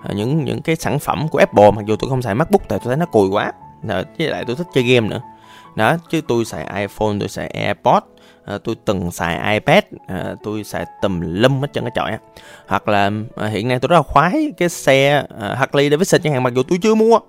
à, 0.04 0.14
những 0.16 0.44
những 0.44 0.62
cái 0.62 0.76
sản 0.76 1.00
phẩm 1.00 1.28
của 1.28 1.38
apple 1.38 1.72
mặc 1.72 1.86
dù 1.86 1.96
tôi 1.96 2.10
không 2.10 2.22
xài 2.22 2.36
macbook 2.36 2.62
tại 2.70 2.80
tôi 2.80 2.86
thấy 2.86 2.98
nó 2.98 3.06
cùi 3.06 3.30
quá 3.30 3.52
với 4.18 4.28
lại 4.28 4.44
tôi 4.48 4.56
thích 4.56 4.68
chơi 4.74 4.84
game 4.84 5.08
nữa. 5.08 5.22
Đó 5.76 5.98
chứ 6.10 6.22
tôi 6.28 6.46
xài 6.46 6.82
iphone 6.82 7.16
tôi 7.20 7.30
xài 7.30 7.48
airpods 7.48 8.06
à, 8.46 8.58
tôi 8.64 8.76
từng 8.86 9.12
xài 9.12 9.54
ipad 9.54 9.84
à, 10.08 10.36
tôi 10.44 10.64
xài 10.64 10.86
tùm 11.02 11.22
lum 11.22 11.62
hết 11.62 11.68
trơn 11.74 11.84
cái 11.84 11.92
chọi 11.96 12.12
á. 12.12 12.20
Hoặc 12.68 12.88
là 12.88 13.12
à, 13.36 13.48
hiện 13.48 13.68
nay 13.68 13.80
tôi 13.80 13.88
rất 13.88 13.96
là 13.96 14.02
khoái 14.02 14.54
cái 14.58 14.70
xe 14.70 15.26
à, 15.40 15.56
Harley 15.56 15.90
Davidson 15.90 16.22
chẳng 16.22 16.34
hạn 16.34 16.44
mặc 16.44 16.54
dù 16.54 16.64
tôi 16.64 16.80
chưa 16.82 16.96
mua 16.96 17.20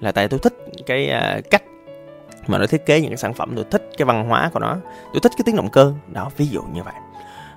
là 0.00 0.12
tại 0.12 0.28
tôi 0.28 0.40
thích 0.40 0.54
cái 0.86 1.10
à, 1.10 1.40
cách 1.50 1.62
mà 2.46 2.58
nó 2.58 2.66
thiết 2.66 2.86
kế 2.86 3.00
những 3.00 3.10
cái 3.10 3.16
sản 3.16 3.34
phẩm 3.34 3.52
tôi 3.56 3.64
thích 3.70 3.90
cái 3.98 4.06
văn 4.06 4.28
hóa 4.28 4.50
của 4.52 4.60
nó 4.60 4.76
tôi 5.12 5.20
thích 5.20 5.32
cái 5.36 5.42
tiếng 5.44 5.56
động 5.56 5.70
cơ. 5.70 5.92
Đó 6.12 6.30
ví 6.36 6.46
dụ 6.46 6.62
như 6.62 6.82
vậy. 6.82 6.94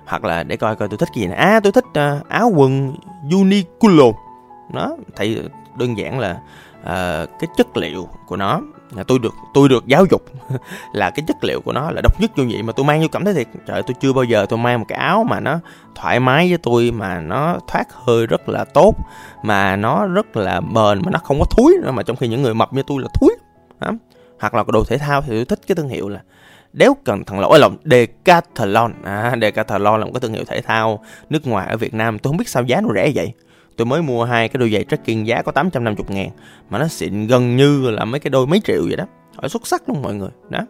Hoặc 0.06 0.24
là 0.24 0.42
để 0.42 0.56
coi 0.56 0.76
coi 0.76 0.88
tôi 0.88 0.98
thích 0.98 1.08
cái 1.14 1.20
gì 1.20 1.26
này 1.26 1.36
à 1.36 1.60
tôi 1.60 1.72
thích 1.72 1.84
uh, 1.88 2.28
áo 2.28 2.52
quần 2.56 2.94
Uniqlo. 3.30 4.12
Đó 4.74 4.96
thì 5.16 5.42
đơn 5.76 5.98
giản 5.98 6.18
là 6.18 6.30
uh, 6.80 7.30
cái 7.38 7.48
chất 7.56 7.76
liệu 7.76 8.08
của 8.26 8.36
nó 8.36 8.60
là 8.96 9.02
tôi 9.02 9.18
được 9.18 9.34
tôi 9.54 9.68
được 9.68 9.86
giáo 9.86 10.04
dục. 10.10 10.22
Là 10.92 11.10
cái 11.10 11.24
chất 11.28 11.44
liệu 11.44 11.60
của 11.60 11.72
nó 11.72 11.90
là 11.90 12.00
độc 12.00 12.20
nhất 12.20 12.30
vô 12.36 12.44
nhị 12.44 12.62
mà 12.62 12.72
tôi 12.72 12.86
mang 12.86 13.00
vô 13.00 13.06
cảm 13.12 13.24
thấy 13.24 13.34
thiệt. 13.34 13.46
Trời 13.66 13.82
tôi 13.82 13.94
chưa 14.00 14.12
bao 14.12 14.24
giờ 14.24 14.46
tôi 14.48 14.58
mang 14.58 14.78
một 14.78 14.86
cái 14.88 14.98
áo 14.98 15.24
mà 15.24 15.40
nó 15.40 15.60
thoải 15.94 16.20
mái 16.20 16.48
với 16.48 16.58
tôi, 16.58 16.90
mà 16.90 17.20
nó 17.20 17.58
thoát 17.66 17.92
hơi 17.92 18.26
rất 18.26 18.48
là 18.48 18.64
tốt, 18.64 18.94
mà 19.42 19.76
nó 19.76 20.06
rất 20.06 20.36
là 20.36 20.60
bền, 20.60 21.02
mà 21.04 21.10
nó 21.10 21.18
không 21.18 21.38
có 21.38 21.44
thúi 21.56 21.76
nữa. 21.82 21.90
Mà 21.90 22.02
trong 22.02 22.16
khi 22.16 22.28
những 22.28 22.42
người 22.42 22.54
mập 22.54 22.72
như 22.72 22.82
tôi 22.86 23.02
là 23.02 23.08
thúi 23.20 23.30
đó. 23.80 23.90
hoặc 24.40 24.54
là 24.54 24.64
đồ 24.72 24.84
thể 24.84 24.98
thao 24.98 25.22
thì 25.22 25.28
tôi 25.28 25.44
thích 25.44 25.60
cái 25.66 25.74
thương 25.74 25.88
hiệu 25.88 26.08
là 26.08 26.20
đéo 26.72 26.96
cần 27.04 27.24
thằng 27.24 27.40
lỗi 27.40 27.58
lòng. 27.58 27.76
Decathlon. 27.84 28.92
À 29.04 29.36
Decathlon 29.40 30.00
là 30.00 30.06
một 30.06 30.12
cái 30.14 30.20
thương 30.20 30.32
hiệu 30.32 30.44
thể 30.44 30.60
thao 30.60 31.04
nước 31.30 31.46
ngoài 31.46 31.68
ở 31.70 31.76
Việt 31.76 31.94
Nam. 31.94 32.18
Tôi 32.18 32.30
không 32.30 32.36
biết 32.36 32.48
sao 32.48 32.62
giá 32.62 32.80
nó 32.80 32.88
rẻ 32.94 33.12
vậy 33.14 33.32
tôi 33.80 33.86
mới 33.86 34.02
mua 34.02 34.24
hai 34.24 34.48
cái 34.48 34.58
đôi 34.58 34.70
giày 34.70 34.84
trekking 34.84 35.26
giá 35.26 35.42
có 35.42 35.52
850 35.52 36.04
ngàn 36.08 36.30
mà 36.70 36.78
nó 36.78 36.88
xịn 36.88 37.26
gần 37.26 37.56
như 37.56 37.90
là 37.90 38.04
mấy 38.04 38.20
cái 38.20 38.30
đôi 38.30 38.46
mấy 38.46 38.60
triệu 38.64 38.82
vậy 38.86 38.96
đó. 38.96 39.04
Hỏi 39.36 39.48
xuất 39.48 39.66
sắc 39.66 39.88
luôn 39.88 40.02
mọi 40.02 40.14
người 40.14 40.28
đó. 40.48 40.66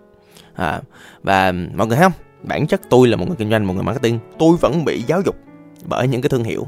À, 0.55 0.81
và 1.23 1.53
mọi 1.53 1.87
người 1.87 1.97
thấy 1.97 2.05
không? 2.05 2.13
Bản 2.43 2.67
chất 2.67 2.81
tôi 2.91 3.09
là 3.09 3.17
một 3.17 3.25
người 3.29 3.37
kinh 3.37 3.51
doanh 3.51 3.67
một 3.67 3.75
người 3.75 3.83
marketing. 3.83 4.19
Tôi 4.39 4.57
vẫn 4.57 4.85
bị 4.85 5.03
giáo 5.07 5.21
dục 5.21 5.37
bởi 5.85 6.09
những 6.09 6.23
cái 6.23 6.29
thương 6.29 6.45
hiệu 6.45 6.67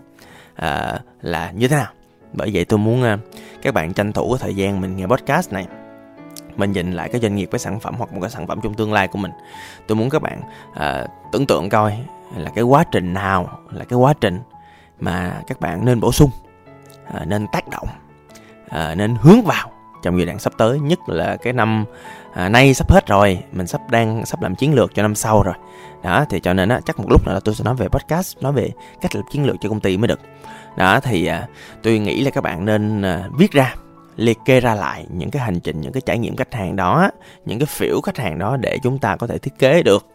à, 0.54 1.00
là 1.20 1.50
như 1.50 1.68
thế 1.68 1.76
nào. 1.76 1.92
Bởi 2.32 2.50
vậy 2.52 2.64
tôi 2.64 2.78
muốn 2.78 3.02
à, 3.02 3.18
các 3.62 3.74
bạn 3.74 3.93
tranh 3.93 4.12
thủ 4.12 4.31
cái 4.31 4.38
thời 4.40 4.55
gian 4.55 4.81
mình 4.81 4.96
nghe 4.96 5.06
podcast 5.06 5.52
này 5.52 5.67
mình 6.56 6.72
nhìn 6.72 6.93
lại 6.93 7.08
cái 7.12 7.20
doanh 7.20 7.34
nghiệp 7.34 7.48
cái 7.52 7.58
sản 7.58 7.81
phẩm 7.81 7.94
hoặc 7.98 8.12
một 8.12 8.19
cái 8.20 8.31
sản 8.31 8.46
phẩm 8.46 8.60
trong 8.62 8.74
tương 8.74 8.93
lai 8.93 9.08
của 9.08 9.19
mình. 9.19 9.31
Tôi 9.86 9.96
muốn 9.96 10.10
các 10.10 10.22
bạn 10.22 10.40
à, 10.74 11.06
tưởng 11.32 11.46
tượng 11.46 11.69
coi 11.69 11.98
là 12.36 12.50
cái 12.55 12.64
quá 12.64 12.84
trình 12.93 13.12
nào 13.12 13.58
là 13.70 13.84
cái 13.84 13.96
quá 13.96 14.14
trình 14.20 14.38
mà 15.02 15.40
các 15.46 15.60
bạn 15.60 15.84
nên 15.84 16.00
bổ 16.00 16.12
sung 16.12 16.30
à, 17.14 17.24
nên 17.26 17.46
tác 17.52 17.68
động 17.68 17.88
à, 18.68 18.94
nên 18.94 19.16
hướng 19.20 19.42
vào 19.42 19.70
trong 20.02 20.18
giai 20.18 20.26
đoạn 20.26 20.38
sắp 20.38 20.52
tới 20.58 20.80
nhất 20.80 20.98
là 21.06 21.36
cái 21.36 21.52
năm 21.52 21.84
à, 22.32 22.48
nay 22.48 22.74
sắp 22.74 22.90
hết 22.90 23.06
rồi 23.06 23.38
mình 23.52 23.66
sắp 23.66 23.80
đang 23.90 24.26
sắp 24.26 24.42
làm 24.42 24.54
chiến 24.54 24.74
lược 24.74 24.94
cho 24.94 25.02
năm 25.02 25.14
sau 25.14 25.42
rồi. 25.42 25.54
Đó 26.02 26.24
thì 26.30 26.40
cho 26.40 26.52
nên 26.52 26.68
á 26.68 26.80
chắc 26.84 26.98
một 26.98 27.06
lúc 27.10 27.26
nào 27.26 27.34
là 27.34 27.40
tôi 27.44 27.54
sẽ 27.54 27.64
nói 27.64 27.74
về 27.74 27.88
podcast 27.88 28.38
nói 28.42 28.52
về 28.52 28.70
cách 29.00 29.16
lập 29.16 29.22
chiến 29.30 29.46
lược 29.46 29.56
cho 29.60 29.68
công 29.68 29.80
ty 29.80 29.96
mới 29.96 30.08
được. 30.08 30.20
Đó 30.76 31.00
thì 31.00 31.26
à, 31.26 31.46
tôi 31.82 31.98
nghĩ 31.98 32.24
là 32.24 32.30
các 32.30 32.40
bạn 32.40 32.64
nên 32.64 33.02
à, 33.02 33.28
viết 33.38 33.52
ra 33.52 33.74
liệt 34.16 34.38
kê 34.44 34.60
ra 34.60 34.74
lại 34.74 35.06
những 35.10 35.30
cái 35.30 35.42
hành 35.42 35.60
trình 35.60 35.80
những 35.80 35.92
cái 35.92 36.00
trải 36.06 36.18
nghiệm 36.18 36.36
khách 36.36 36.54
hàng 36.54 36.76
đó 36.76 37.10
những 37.44 37.58
cái 37.58 37.66
phiểu 37.66 38.00
khách 38.00 38.18
hàng 38.18 38.38
đó 38.38 38.56
để 38.56 38.78
chúng 38.82 38.98
ta 38.98 39.16
có 39.16 39.26
thể 39.26 39.38
thiết 39.38 39.58
kế 39.58 39.82
được 39.82 40.06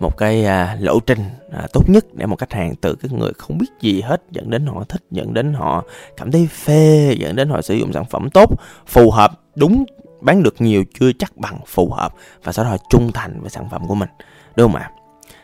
một 0.00 0.16
cái 0.16 0.44
à, 0.44 0.76
lộ 0.80 1.00
trình 1.00 1.20
à, 1.52 1.66
tốt 1.72 1.88
nhất 1.88 2.04
để 2.12 2.26
một 2.26 2.38
khách 2.38 2.52
hàng 2.52 2.74
từ 2.80 2.94
cái 2.94 3.10
người 3.18 3.32
không 3.38 3.58
biết 3.58 3.66
gì 3.80 4.00
hết 4.00 4.22
dẫn 4.30 4.50
đến 4.50 4.66
họ 4.66 4.84
thích 4.88 5.02
dẫn 5.10 5.34
đến 5.34 5.54
họ 5.54 5.84
cảm 6.16 6.30
thấy 6.30 6.48
phê 6.52 7.14
dẫn 7.18 7.36
đến 7.36 7.48
họ 7.48 7.62
sử 7.62 7.74
dụng 7.74 7.92
sản 7.92 8.04
phẩm 8.04 8.30
tốt 8.30 8.50
phù 8.86 9.10
hợp 9.10 9.40
đúng 9.54 9.84
bán 10.20 10.42
được 10.42 10.60
nhiều 10.60 10.84
chưa 11.00 11.12
chắc 11.18 11.36
bằng 11.36 11.58
phù 11.66 11.90
hợp 11.90 12.14
và 12.44 12.52
sau 12.52 12.64
đó 12.64 12.70
họ 12.70 12.76
trung 12.90 13.12
thành 13.12 13.40
với 13.40 13.50
sản 13.50 13.68
phẩm 13.70 13.86
của 13.88 13.94
mình 13.94 14.08
đúng 14.56 14.72
không 14.72 14.80
ạ? 14.80 14.90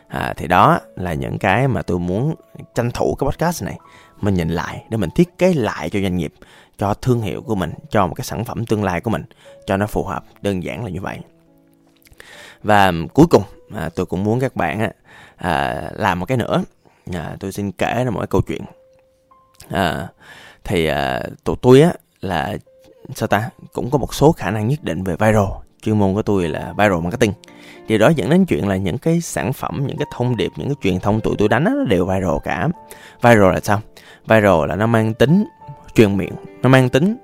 À, 0.07 0.33
thì 0.37 0.47
đó 0.47 0.79
là 0.95 1.13
những 1.13 1.37
cái 1.37 1.67
mà 1.67 1.81
tôi 1.81 1.99
muốn 1.99 2.35
tranh 2.75 2.91
thủ 2.91 3.15
cái 3.19 3.29
podcast 3.31 3.63
này 3.63 3.77
mình 4.21 4.33
nhìn 4.33 4.49
lại 4.49 4.83
để 4.89 4.97
mình 4.97 5.09
thiết 5.15 5.37
kế 5.37 5.53
lại 5.53 5.89
cho 5.89 5.99
doanh 6.01 6.17
nghiệp 6.17 6.33
cho 6.77 6.93
thương 6.93 7.21
hiệu 7.21 7.41
của 7.41 7.55
mình 7.55 7.71
cho 7.89 8.07
một 8.07 8.13
cái 8.13 8.25
sản 8.25 8.45
phẩm 8.45 8.65
tương 8.65 8.83
lai 8.83 9.01
của 9.01 9.09
mình 9.09 9.23
cho 9.65 9.77
nó 9.77 9.87
phù 9.87 10.03
hợp 10.03 10.23
đơn 10.41 10.63
giản 10.63 10.83
là 10.83 10.89
như 10.89 11.01
vậy. 11.01 11.19
Và 12.63 12.91
cuối 13.13 13.25
cùng 13.29 13.43
à, 13.75 13.89
tôi 13.95 14.05
cũng 14.05 14.23
muốn 14.23 14.39
các 14.39 14.55
bạn 14.55 14.79
á, 14.79 14.91
à, 15.35 15.83
làm 15.93 16.19
một 16.19 16.25
cái 16.25 16.37
nữa. 16.37 16.63
À, 17.13 17.35
tôi 17.39 17.51
xin 17.51 17.71
kể 17.71 18.03
ra 18.03 18.09
một 18.09 18.19
cái 18.19 18.27
câu 18.27 18.41
chuyện. 18.41 18.61
À, 19.69 20.07
thì 20.63 20.85
à, 20.85 21.21
tụi 21.43 21.55
tôi 21.61 21.81
á 21.81 21.93
là 22.21 22.57
sao 23.15 23.27
ta 23.27 23.49
cũng 23.73 23.89
có 23.89 23.97
một 23.97 24.13
số 24.13 24.31
khả 24.31 24.51
năng 24.51 24.67
nhất 24.67 24.83
định 24.83 25.03
về 25.03 25.15
viral. 25.19 25.45
Chuyên 25.81 25.99
môn 25.99 26.13
của 26.13 26.21
tôi 26.21 26.47
là 26.47 26.73
viral 26.77 26.99
marketing. 26.99 27.33
Điều 27.87 27.97
đó 27.97 28.09
dẫn 28.09 28.29
đến 28.29 28.45
chuyện 28.45 28.67
là 28.67 28.75
những 28.75 28.97
cái 28.97 29.21
sản 29.21 29.53
phẩm 29.53 29.83
những 29.87 29.97
cái 29.97 30.07
thông 30.11 30.37
điệp 30.37 30.51
những 30.55 30.67
cái 30.67 30.75
truyền 30.81 30.99
thông 30.99 31.21
tụi 31.21 31.35
tôi 31.37 31.47
đánh 31.47 31.63
đó, 31.63 31.71
nó 31.71 31.83
đều 31.83 32.05
viral 32.05 32.37
cả. 32.43 32.69
Viral 33.21 33.53
là 33.53 33.59
sao? 33.59 33.81
Viral 34.27 34.67
là 34.67 34.75
nó 34.75 34.87
mang 34.87 35.13
tính 35.13 35.45
truyền 35.95 36.17
miệng 36.17 36.33
nó 36.61 36.69
mang 36.69 36.89
tính 36.89 37.17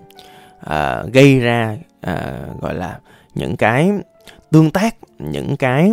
uh, 0.66 1.14
gây 1.14 1.40
ra 1.40 1.78
uh, 2.08 2.62
gọi 2.62 2.76
là 2.76 3.00
những 3.36 3.58
cái 3.58 3.92
tương 4.52 4.72
tác 4.72 4.96
những 5.20 5.58
cái 5.58 5.92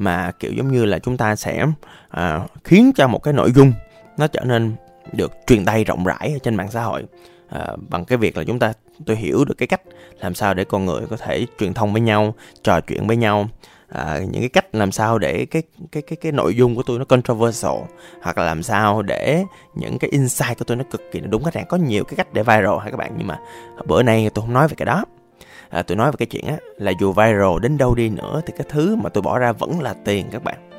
mà 0.00 0.32
kiểu 0.38 0.52
giống 0.52 0.72
như 0.72 0.84
là 0.84 0.98
chúng 0.98 1.16
ta 1.16 1.36
sẽ 1.36 1.66
à, 2.08 2.40
khiến 2.64 2.92
cho 2.96 3.08
một 3.08 3.22
cái 3.22 3.34
nội 3.34 3.52
dung 3.52 3.72
nó 4.18 4.26
trở 4.26 4.40
nên 4.44 4.74
được 5.12 5.32
truyền 5.46 5.64
tay 5.64 5.84
rộng 5.84 6.04
rãi 6.04 6.30
ở 6.32 6.38
trên 6.42 6.54
mạng 6.54 6.70
xã 6.70 6.82
hội. 6.82 7.04
À, 7.48 7.66
bằng 7.88 8.04
cái 8.04 8.18
việc 8.18 8.36
là 8.36 8.44
chúng 8.44 8.58
ta 8.58 8.72
tôi 9.06 9.16
hiểu 9.16 9.44
được 9.44 9.54
cái 9.58 9.66
cách 9.66 9.80
làm 10.20 10.34
sao 10.34 10.54
để 10.54 10.64
con 10.64 10.84
người 10.84 11.00
có 11.10 11.16
thể 11.16 11.46
truyền 11.58 11.74
thông 11.74 11.92
với 11.92 12.02
nhau 12.02 12.34
trò 12.62 12.80
chuyện 12.80 13.06
với 13.06 13.16
nhau. 13.16 13.48
À, 13.88 14.18
những 14.30 14.42
cái 14.42 14.48
cách 14.48 14.74
làm 14.74 14.92
sao 14.92 15.18
để 15.18 15.46
cái 15.50 15.62
cái 15.92 16.02
cái 16.02 16.16
cái 16.16 16.32
nội 16.32 16.56
dung 16.56 16.76
của 16.76 16.82
tôi 16.82 16.98
nó 16.98 17.04
controversial 17.04 17.82
hoặc 18.22 18.38
là 18.38 18.44
làm 18.44 18.62
sao 18.62 19.02
để 19.02 19.44
những 19.74 19.98
cái 19.98 20.10
insight 20.10 20.58
của 20.58 20.64
tôi 20.64 20.76
nó 20.76 20.84
cực 20.90 21.02
kỳ 21.12 21.20
đúng 21.20 21.44
khách 21.44 21.54
hàng. 21.54 21.66
Có 21.68 21.76
nhiều 21.76 22.04
cái 22.04 22.16
cách 22.16 22.32
để 22.32 22.42
viral 22.42 22.78
hả 22.82 22.90
các 22.90 22.96
bạn? 22.96 23.12
Nhưng 23.18 23.26
mà 23.26 23.38
bữa 23.86 24.02
nay 24.02 24.30
tôi 24.34 24.42
không 24.42 24.54
nói 24.54 24.68
về 24.68 24.74
cái 24.76 24.86
đó 24.86 25.04
à, 25.70 25.82
tôi 25.82 25.96
nói 25.96 26.10
về 26.10 26.16
cái 26.18 26.26
chuyện 26.26 26.46
á 26.46 26.56
là 26.76 26.92
dù 27.00 27.12
viral 27.12 27.58
đến 27.62 27.78
đâu 27.78 27.94
đi 27.94 28.08
nữa 28.08 28.40
thì 28.46 28.52
cái 28.56 28.66
thứ 28.70 28.96
mà 28.96 29.10
tôi 29.10 29.22
bỏ 29.22 29.38
ra 29.38 29.52
vẫn 29.52 29.80
là 29.80 29.94
tiền 30.04 30.26
các 30.30 30.44
bạn. 30.44 30.70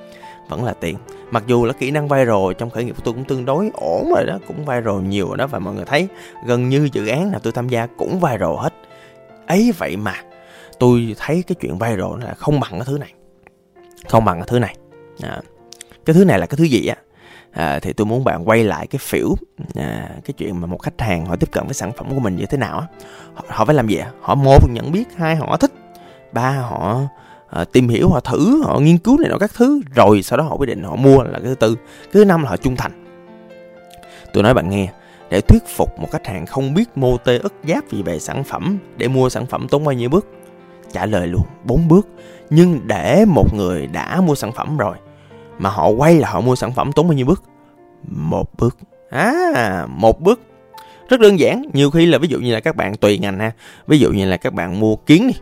Vẫn 0.50 0.64
là 0.64 0.74
tiền. 0.74 0.98
Mặc 1.32 1.44
dù 1.48 1.66
là 1.66 1.74
kỹ 1.74 1.92
năng 1.92 2.08
viral 2.08 2.54
trong 2.58 2.70
khởi 2.70 2.84
nghiệp 2.84 2.96
của 2.98 3.02
tôi 3.04 3.14
cũng 3.14 3.24
tương 3.24 3.46
đối 3.46 3.72
ổn 3.74 4.12
rồi 4.16 4.26
đó 4.26 4.40
cũng 4.48 4.66
viral 4.66 5.02
nhiều 5.02 5.28
rồi 5.28 5.38
đó 5.38 5.48
và 5.48 5.60
mọi 5.60 5.74
người 5.74 5.86
thấy 5.86 6.08
gần 6.46 6.70
như 6.70 6.90
dự 6.94 7.08
án 7.08 7.32
nào 7.32 7.40
tôi 7.44 7.54
tham 7.54 7.70
gia 7.70 7.88
cũng 7.88 8.20
viral 8.20 8.56
hết. 8.58 8.74
Ấy 9.48 9.72
vậy 9.78 9.98
mà 9.98 10.14
tôi 10.80 11.16
thấy 11.18 11.44
cái 11.48 11.56
chuyện 11.62 11.78
viral 11.78 12.24
là 12.24 12.34
không 12.34 12.60
bằng 12.60 12.72
cái 12.72 12.84
thứ 12.86 12.98
này. 12.98 13.14
Không 14.08 14.26
bằng 14.26 14.38
cái 14.38 14.48
thứ 14.48 14.60
này. 14.60 14.76
À, 15.22 15.42
cái 16.06 16.14
thứ 16.14 16.26
này 16.26 16.40
là 16.40 16.46
cái 16.46 16.58
thứ 16.58 16.64
gì 16.64 16.88
á? 16.88 16.96
À, 17.52 17.80
thì 17.80 17.94
tôi 17.94 18.06
muốn 18.06 18.24
bạn 18.24 18.50
quay 18.50 18.64
lại 18.64 18.88
cái 18.88 19.00
phiểu 19.00 19.36
à, 19.76 20.10
cái 20.26 20.34
chuyện 20.38 20.62
mà 20.62 20.68
một 20.68 20.82
khách 20.82 21.02
hàng 21.02 21.26
họ 21.26 21.36
tiếp 21.36 21.52
cận 21.52 21.66
với 21.66 21.74
sản 21.74 21.92
phẩm 21.98 22.08
của 22.10 22.20
mình 22.20 22.36
như 22.36 22.46
thế 22.46 22.58
nào 22.58 22.80
á. 22.80 22.86
Họ, 23.34 23.44
họ 23.48 23.66
phải 23.66 23.76
làm 23.76 23.88
gì 23.88 23.98
ạ? 23.98 24.12
Họ 24.22 24.36
một 24.36 24.70
nhận 24.70 24.92
biết 24.92 25.08
hai 25.16 25.36
họ 25.36 25.58
thích. 25.58 25.72
Ba 26.32 26.52
họ 26.52 27.02
à, 27.50 27.66
tìm 27.74 27.90
hiểu 27.90 28.10
họ 28.10 28.20
thử 28.20 28.64
họ 28.64 28.80
nghiên 28.80 28.98
cứu 28.98 29.18
này 29.20 29.30
nọ 29.30 29.38
các 29.38 29.52
thứ 29.56 29.82
rồi 29.96 30.24
sau 30.24 30.38
đó 30.38 30.44
họ 30.44 30.56
quyết 30.56 30.68
định 30.68 30.84
họ 30.84 30.96
mua 30.96 31.24
là 31.24 31.40
cái 31.40 31.48
thứ 31.48 31.56
tư. 31.56 31.76
Cái 32.02 32.12
thứ 32.12 32.26
năm 32.26 32.44
là 32.44 32.50
họ 32.50 32.58
trung 32.58 32.76
thành. 32.76 33.06
Tôi 34.34 34.44
nói 34.44 34.54
bạn 34.54 34.70
nghe 34.70 34.90
để 35.30 35.42
thuyết 35.42 35.64
phục 35.76 36.00
một 36.00 36.08
khách 36.12 36.28
hàng 36.28 36.46
không 36.46 36.74
biết 36.74 36.90
mô 36.96 37.18
tê 37.18 37.38
ức 37.38 37.54
giáp 37.68 37.90
gì 37.92 38.04
về 38.04 38.20
sản 38.20 38.44
phẩm 38.44 38.78
để 38.98 39.08
mua 39.08 39.30
sản 39.30 39.46
phẩm 39.46 39.68
tốn 39.68 39.84
bao 39.84 39.94
nhiêu 39.94 40.10
bước? 40.10 40.28
Trả 40.92 41.06
lời 41.06 41.28
luôn 41.28 41.44
bốn 41.64 41.88
bước. 41.88 42.08
Nhưng 42.50 42.88
để 42.88 43.26
một 43.28 43.54
người 43.54 43.88
đã 43.88 44.22
mua 44.22 44.36
sản 44.36 44.52
phẩm 44.52 44.78
rồi 44.78 44.96
mà 45.62 45.70
họ 45.70 45.88
quay 45.88 46.20
là 46.20 46.30
họ 46.30 46.42
mua 46.42 46.56
sản 46.56 46.74
phẩm 46.74 46.92
tốn 46.92 47.08
bao 47.08 47.14
nhiêu 47.14 47.26
bước? 47.26 47.44
Một 48.08 48.50
bước. 48.58 48.78
À 49.10 49.86
một 49.90 50.22
bước. 50.22 50.42
Rất 51.10 51.20
đơn 51.20 51.40
giản, 51.40 51.64
nhiều 51.74 51.92
khi 51.92 52.06
là 52.06 52.18
ví 52.18 52.28
dụ 52.28 52.40
như 52.40 52.54
là 52.54 52.60
các 52.60 52.76
bạn 52.76 52.96
tùy 52.96 53.18
ngành 53.18 53.40
ha. 53.40 53.52
Ví 53.88 54.00
dụ 54.00 54.12
như 54.12 54.26
là 54.26 54.38
các 54.38 54.54
bạn 54.54 54.80
mua 54.80 54.96
kiến 54.96 55.28
đi. 55.28 55.34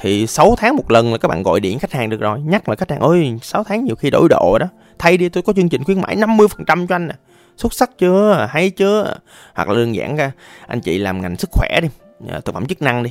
Thì 0.00 0.26
6 0.26 0.54
tháng 0.58 0.76
một 0.76 0.90
lần 0.90 1.12
là 1.12 1.18
các 1.18 1.28
bạn 1.28 1.42
gọi 1.42 1.60
điện 1.60 1.78
khách 1.78 1.92
hàng 1.92 2.10
được 2.10 2.20
rồi. 2.20 2.40
Nhắc 2.40 2.68
là 2.68 2.76
khách 2.76 2.90
hàng 2.90 3.00
ơi 3.00 3.38
6 3.42 3.64
tháng 3.64 3.84
nhiều 3.84 3.96
khi 3.96 4.10
đổi 4.10 4.28
độ 4.28 4.58
đó. 4.60 4.66
Thay 4.98 5.16
đi, 5.16 5.28
tôi 5.28 5.42
có 5.42 5.52
chương 5.52 5.68
trình 5.68 5.84
khuyến 5.84 6.00
mãi 6.00 6.16
50% 6.16 6.86
cho 6.86 6.94
anh 6.94 7.08
nè. 7.08 7.14
Xuất 7.56 7.72
sắc 7.72 7.98
chưa? 7.98 8.46
Hay 8.50 8.70
chưa? 8.70 9.14
Hoặc 9.54 9.68
là 9.68 9.74
đơn 9.74 9.94
giản 9.94 10.16
ra, 10.16 10.32
anh 10.66 10.80
chị 10.80 10.98
làm 10.98 11.22
ngành 11.22 11.36
sức 11.36 11.50
khỏe 11.52 11.80
đi. 11.82 11.88
Ờ, 12.28 12.40
thực 12.40 12.54
phẩm 12.54 12.66
chức 12.66 12.82
năng 12.82 13.02
đi. 13.02 13.10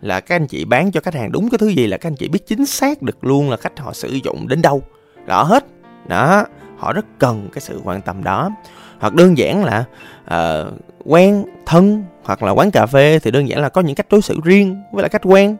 Là 0.00 0.20
các 0.20 0.36
anh 0.36 0.46
chị 0.46 0.64
bán 0.64 0.92
cho 0.92 1.00
khách 1.00 1.14
hàng 1.14 1.32
đúng 1.32 1.48
cái 1.50 1.58
thứ 1.58 1.68
gì 1.68 1.86
là 1.86 1.96
các 1.96 2.08
anh 2.08 2.16
chị 2.16 2.28
biết 2.28 2.46
chính 2.46 2.66
xác 2.66 3.02
được 3.02 3.24
luôn 3.24 3.50
là 3.50 3.56
khách 3.56 3.78
họ 3.78 3.92
sử 3.92 4.18
dụng 4.24 4.48
đến 4.48 4.62
đâu. 4.62 4.82
Rõ 5.26 5.42
hết 5.42 5.64
đó 6.08 6.46
họ 6.76 6.92
rất 6.92 7.06
cần 7.18 7.48
cái 7.52 7.60
sự 7.60 7.80
quan 7.84 8.02
tâm 8.02 8.24
đó. 8.24 8.50
Hoặc 8.98 9.14
đơn 9.14 9.38
giản 9.38 9.64
là 9.64 9.84
uh, 10.24 10.72
quen 11.04 11.44
thân 11.66 12.04
hoặc 12.22 12.42
là 12.42 12.50
quán 12.50 12.70
cà 12.70 12.86
phê 12.86 13.18
thì 13.18 13.30
đơn 13.30 13.48
giản 13.48 13.60
là 13.60 13.68
có 13.68 13.80
những 13.80 13.94
cách 13.94 14.06
đối 14.10 14.22
xử 14.22 14.40
riêng 14.44 14.82
với 14.92 15.02
lại 15.02 15.08
cách 15.08 15.22
quen. 15.24 15.56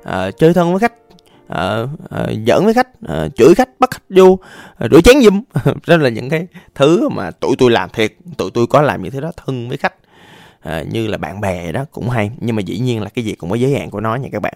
Uh, 0.00 0.36
chơi 0.38 0.54
thân 0.54 0.72
với 0.72 0.80
khách 0.80 0.92
uh, 1.52 1.90
uh, 2.04 2.46
giỡn 2.46 2.64
với 2.64 2.74
khách 2.74 2.88
uh, 3.04 3.36
chửi 3.36 3.54
khách 3.54 3.68
bắt 3.78 3.90
khách 3.90 4.02
vô 4.08 4.24
uh, 4.24 4.40
rửa 4.90 5.00
chén 5.00 5.22
giùm. 5.22 5.42
Đó 5.86 5.96
là 5.96 6.08
những 6.08 6.30
cái 6.30 6.46
thứ 6.74 7.08
mà 7.08 7.30
tụi 7.30 7.56
tôi 7.58 7.70
làm 7.70 7.90
thiệt 7.90 8.12
tụi 8.36 8.50
tôi 8.50 8.66
có 8.66 8.82
làm 8.82 9.02
những 9.02 9.12
thứ 9.12 9.20
đó 9.20 9.32
thân 9.36 9.68
với 9.68 9.78
khách. 9.78 9.94
Uh, 10.68 10.92
như 10.92 11.06
là 11.06 11.18
bạn 11.18 11.40
bè 11.40 11.72
đó 11.72 11.84
cũng 11.90 12.10
hay 12.10 12.30
nhưng 12.40 12.56
mà 12.56 12.62
dĩ 12.62 12.78
nhiên 12.78 13.02
là 13.02 13.08
cái 13.08 13.24
gì 13.24 13.34
cũng 13.34 13.50
có 13.50 13.56
giới 13.56 13.74
hạn 13.74 13.90
của 13.90 14.00
nó 14.00 14.14
nha 14.14 14.28
các 14.32 14.42
bạn. 14.42 14.54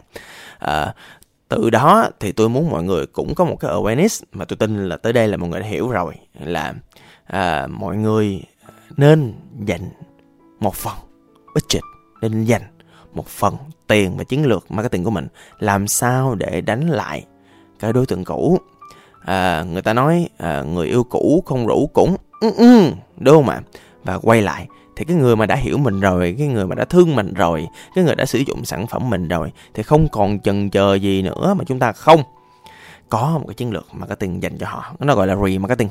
Uh, 0.65 0.95
từ 1.49 1.71
đó 1.71 2.09
thì 2.21 2.33
tôi 2.33 2.49
muốn 2.49 2.71
mọi 2.71 2.83
người 2.83 3.07
cũng 3.07 3.35
có 3.35 3.45
một 3.45 3.57
cái 3.61 3.71
awareness 3.71 4.23
mà 4.33 4.45
tôi 4.45 4.57
tin 4.57 4.89
là 4.89 4.97
tới 4.97 5.13
đây 5.13 5.29
là 5.29 5.37
mọi 5.37 5.49
người 5.49 5.61
đã 5.61 5.67
hiểu 5.67 5.91
rồi 5.91 6.15
là 6.41 6.75
à, 7.25 7.67
mọi 7.67 7.97
người 7.97 8.43
nên 8.97 9.33
dành 9.67 9.91
một 10.61 10.75
phần 10.75 10.95
budget 11.55 11.83
nên 12.21 12.45
dành 12.45 12.63
một 13.13 13.27
phần 13.27 13.57
tiền 13.87 14.17
và 14.17 14.25
chiến 14.25 14.47
lược 14.47 14.71
marketing 14.71 15.05
của 15.05 15.11
mình. 15.11 15.29
Làm 15.59 15.87
sao 15.87 16.35
để 16.35 16.61
đánh 16.61 16.89
lại 16.91 17.25
cái 17.81 17.93
đối 17.93 18.07
tượng 18.07 18.25
cũ? 18.25 18.59
À, 19.25 19.65
người 19.73 19.83
ta 19.83 19.93
nói 19.93 20.29
à, 20.39 20.63
người 20.63 20.89
yêu 20.89 21.05
cũ 21.05 21.43
không 21.47 21.67
rủ 21.67 21.91
cũng 21.93 22.17
ừ, 22.41 22.51
ừ, 22.57 22.91
đúng 23.19 23.35
không 23.35 23.49
ạ? 23.49 23.63
Và 24.05 24.19
quay 24.19 24.43
lại 24.43 24.69
thì 24.97 25.05
cái 25.05 25.17
người 25.17 25.37
mà 25.37 25.47
đã 25.47 25.57
hiểu 25.57 25.79
mình 25.79 26.01
rồi 26.01 26.35
cái 26.39 26.47
người 26.47 26.67
mà 26.67 26.75
đã 26.75 26.85
thương 26.85 27.17
mình 27.17 27.35
rồi 27.35 27.67
cái 27.95 28.05
người 28.05 28.15
đã 28.15 28.27
sử 28.27 28.39
dụng 28.39 28.65
sản 28.65 28.87
phẩm 28.87 29.11
mình 29.11 29.29
rồi 29.29 29.53
thì 29.75 29.83
không 29.83 30.09
còn 30.09 30.41
chần 30.41 30.71
chờ 30.71 30.95
gì 30.95 31.23
nữa 31.23 31.55
mà 31.59 31.65
chúng 31.65 31.79
ta 31.79 31.93
không 31.93 32.23
có 33.09 33.39
một 33.39 33.45
cái 33.47 33.55
chiến 33.55 33.71
lược 33.71 33.87
marketing 33.93 34.43
dành 34.43 34.59
cho 34.59 34.67
họ. 34.67 34.95
Nó 34.99 35.15
gọi 35.15 35.27
là 35.27 35.37
remarketing. 35.37 35.89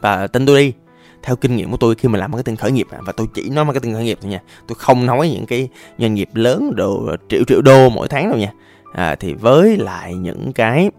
Và 0.00 0.26
tin 0.26 0.46
tôi 0.46 0.58
đi. 0.58 0.72
Theo 1.22 1.36
kinh 1.36 1.56
nghiệm 1.56 1.70
của 1.70 1.76
tôi 1.76 1.94
khi 1.94 2.08
mà 2.08 2.18
làm 2.18 2.30
marketing 2.30 2.56
khởi 2.56 2.72
nghiệp 2.72 2.86
và 3.06 3.12
tôi 3.16 3.26
chỉ 3.34 3.50
nói 3.50 3.64
marketing 3.64 3.94
khởi 3.94 4.04
nghiệp 4.04 4.18
thôi 4.22 4.30
nha 4.30 4.40
tôi 4.68 4.76
không 4.78 5.06
nói 5.06 5.28
những 5.28 5.46
cái 5.46 5.68
doanh 5.98 6.14
nghiệp 6.14 6.28
lớn 6.34 6.72
đồ 6.76 7.16
triệu 7.28 7.42
triệu 7.48 7.62
đô 7.62 7.88
mỗi 7.88 8.08
tháng 8.08 8.30
đâu 8.30 8.38
nha. 8.38 8.52
À, 8.92 9.16
thì 9.20 9.34
với 9.34 9.76
lại 9.76 10.14
những 10.14 10.52
cái 10.52 10.90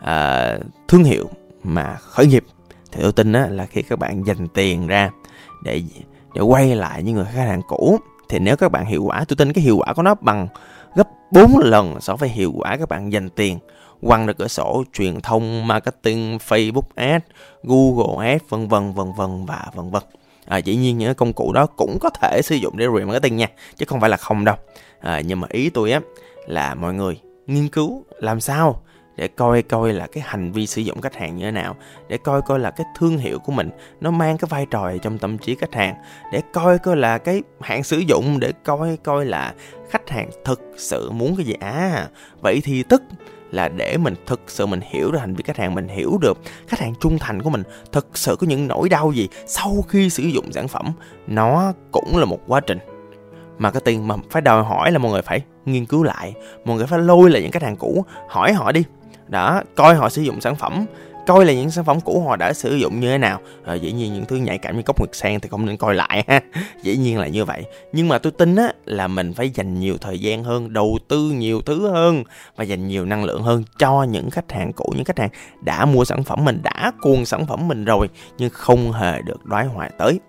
à, 0.00 0.58
thương 0.88 1.04
hiệu 1.04 1.30
mà 1.64 1.96
khởi 2.00 2.26
nghiệp 2.26 2.44
thì 2.92 3.02
tôi 3.02 3.12
tin 3.12 3.32
á, 3.32 3.46
là 3.46 3.66
khi 3.66 3.82
các 3.82 3.98
bạn 3.98 4.26
dành 4.26 4.48
tiền 4.48 4.86
ra 4.86 5.10
để 5.62 5.82
để 6.34 6.40
quay 6.40 6.74
lại 6.74 7.02
những 7.02 7.14
người 7.14 7.24
khách 7.24 7.44
hàng 7.44 7.62
cũ. 7.68 7.98
Thì 8.28 8.38
nếu 8.38 8.56
các 8.56 8.72
bạn 8.72 8.86
hiệu 8.86 9.04
quả 9.04 9.24
tôi 9.28 9.36
tin 9.36 9.52
cái 9.52 9.64
hiệu 9.64 9.76
quả 9.76 9.92
của 9.92 10.02
nó 10.02 10.14
bằng 10.14 10.48
gấp 10.94 11.08
4 11.30 11.58
lần 11.58 12.00
so 12.00 12.16
với 12.16 12.28
hiệu 12.28 12.52
quả 12.56 12.76
các 12.76 12.88
bạn 12.88 13.12
dành 13.12 13.28
tiền. 13.30 13.58
Quăng 14.02 14.26
ra 14.26 14.32
cửa 14.32 14.48
sổ 14.48 14.84
truyền 14.92 15.20
thông 15.20 15.66
marketing 15.66 16.38
Facebook 16.48 16.82
Ads, 16.94 17.24
Google 17.62 18.30
Ads 18.30 18.44
vân 18.48 18.68
vân 18.68 18.92
vân 18.92 19.06
vân 19.16 19.46
và 19.46 19.66
vân 19.74 19.90
vân. 19.90 20.02
À, 20.46 20.58
dĩ 20.58 20.76
nhiên 20.76 20.98
những 20.98 21.14
công 21.14 21.32
cụ 21.32 21.52
đó 21.52 21.66
cũng 21.66 21.98
có 22.00 22.10
thể 22.10 22.40
sử 22.42 22.54
dụng 22.54 22.76
để 22.76 22.86
remarketing 22.98 23.36
nha 23.36 23.48
chứ 23.76 23.84
không 23.88 24.00
phải 24.00 24.10
là 24.10 24.16
không 24.16 24.44
đâu. 24.44 24.56
À, 25.00 25.20
nhưng 25.26 25.40
mà 25.40 25.48
ý 25.50 25.70
tôi 25.70 25.92
á 25.92 26.00
là 26.46 26.74
mọi 26.74 26.94
người 26.94 27.20
nghiên 27.46 27.68
cứu 27.68 28.04
làm 28.18 28.40
sao 28.40 28.82
để 29.16 29.28
coi 29.28 29.62
coi 29.62 29.92
là 29.92 30.06
cái 30.06 30.24
hành 30.26 30.52
vi 30.52 30.66
sử 30.66 30.82
dụng 30.82 31.00
khách 31.00 31.14
hàng 31.14 31.36
như 31.36 31.44
thế 31.44 31.50
nào, 31.50 31.76
để 32.08 32.18
coi 32.24 32.42
coi 32.42 32.58
là 32.58 32.70
cái 32.70 32.86
thương 32.98 33.18
hiệu 33.18 33.38
của 33.38 33.52
mình 33.52 33.70
nó 34.00 34.10
mang 34.10 34.38
cái 34.38 34.48
vai 34.50 34.66
trò 34.70 34.90
trong 35.02 35.18
tâm 35.18 35.38
trí 35.38 35.54
khách 35.54 35.74
hàng, 35.74 35.94
để 36.32 36.42
coi 36.52 36.78
coi 36.78 36.96
là 36.96 37.18
cái 37.18 37.42
hạn 37.60 37.84
sử 37.84 37.98
dụng, 37.98 38.40
để 38.40 38.52
coi 38.64 38.98
coi 39.04 39.26
là 39.26 39.54
khách 39.90 40.10
hàng 40.10 40.30
thực 40.44 40.60
sự 40.76 41.10
muốn 41.10 41.36
cái 41.36 41.46
gì. 41.46 41.54
À 41.60 42.08
vậy 42.40 42.60
thì 42.64 42.82
tức 42.82 43.02
là 43.50 43.68
để 43.68 43.96
mình 43.96 44.14
thực 44.26 44.40
sự 44.46 44.66
mình 44.66 44.80
hiểu 44.82 45.12
được 45.12 45.18
hành 45.18 45.34
vi 45.34 45.42
khách 45.46 45.56
hàng, 45.56 45.74
mình 45.74 45.88
hiểu 45.88 46.18
được 46.20 46.38
khách 46.66 46.80
hàng 46.80 46.94
trung 47.00 47.18
thành 47.18 47.42
của 47.42 47.50
mình 47.50 47.62
thực 47.92 48.08
sự 48.14 48.36
có 48.40 48.46
những 48.46 48.68
nỗi 48.68 48.88
đau 48.88 49.12
gì 49.12 49.28
sau 49.46 49.84
khi 49.88 50.10
sử 50.10 50.22
dụng 50.22 50.52
sản 50.52 50.68
phẩm, 50.68 50.92
nó 51.26 51.72
cũng 51.92 52.16
là 52.16 52.24
một 52.24 52.38
quá 52.46 52.60
trình. 52.60 52.78
Marketing 53.58 54.08
mà 54.08 54.14
phải 54.30 54.42
đòi 54.42 54.64
hỏi 54.64 54.92
là 54.92 54.98
mọi 54.98 55.12
người 55.12 55.22
phải 55.22 55.42
nghiên 55.64 55.86
cứu 55.86 56.02
lại, 56.02 56.34
mọi 56.64 56.76
người 56.76 56.86
phải 56.86 56.98
lôi 56.98 57.30
lại 57.30 57.42
những 57.42 57.52
khách 57.52 57.62
hàng 57.62 57.76
cũ, 57.76 58.04
hỏi 58.28 58.52
họ 58.52 58.72
đi 58.72 58.84
đó 59.28 59.62
coi 59.74 59.94
họ 59.94 60.08
sử 60.08 60.22
dụng 60.22 60.40
sản 60.40 60.56
phẩm. 60.56 60.86
Coi 61.26 61.44
là 61.44 61.52
những 61.52 61.70
sản 61.70 61.84
phẩm 61.84 62.00
cũ 62.00 62.24
họ 62.26 62.36
đã 62.36 62.52
sử 62.52 62.74
dụng 62.74 63.00
như 63.00 63.10
thế 63.10 63.18
nào. 63.18 63.40
À, 63.64 63.74
dĩ 63.74 63.92
nhiên 63.92 64.14
những 64.14 64.24
thứ 64.24 64.36
nhạy 64.36 64.58
cảm 64.58 64.76
như 64.76 64.82
cốc 64.82 64.98
nguyệt 64.98 65.10
sen 65.12 65.40
thì 65.40 65.48
không 65.48 65.66
nên 65.66 65.76
coi 65.76 65.94
lại 65.94 66.24
ha. 66.28 66.40
Dĩ 66.82 66.96
nhiên 66.96 67.18
là 67.18 67.26
như 67.26 67.44
vậy. 67.44 67.64
Nhưng 67.92 68.08
mà 68.08 68.18
tôi 68.18 68.32
tin 68.32 68.56
á 68.56 68.72
là 68.84 69.08
mình 69.08 69.34
phải 69.34 69.50
dành 69.50 69.80
nhiều 69.80 69.98
thời 70.00 70.18
gian 70.18 70.44
hơn 70.44 70.72
đầu 70.72 70.98
tư 71.08 71.30
nhiều 71.30 71.60
thứ 71.60 71.90
hơn 71.90 72.24
và 72.56 72.64
dành 72.64 72.88
nhiều 72.88 73.04
năng 73.04 73.24
lượng 73.24 73.42
hơn 73.42 73.64
cho 73.78 74.02
những 74.02 74.30
khách 74.30 74.52
hàng 74.52 74.72
cũ 74.72 74.92
những 74.96 75.04
khách 75.04 75.18
hàng 75.18 75.30
đã 75.60 75.84
mua 75.84 76.04
sản 76.04 76.24
phẩm 76.24 76.44
mình 76.44 76.60
đã 76.62 76.92
cuồng 77.00 77.24
sản 77.24 77.46
phẩm 77.46 77.68
mình 77.68 77.84
rồi 77.84 78.08
nhưng 78.38 78.50
không 78.50 78.92
hề 78.92 79.22
được 79.22 79.44
đoái 79.44 79.66
hoài 79.66 79.90
tới. 79.98 80.20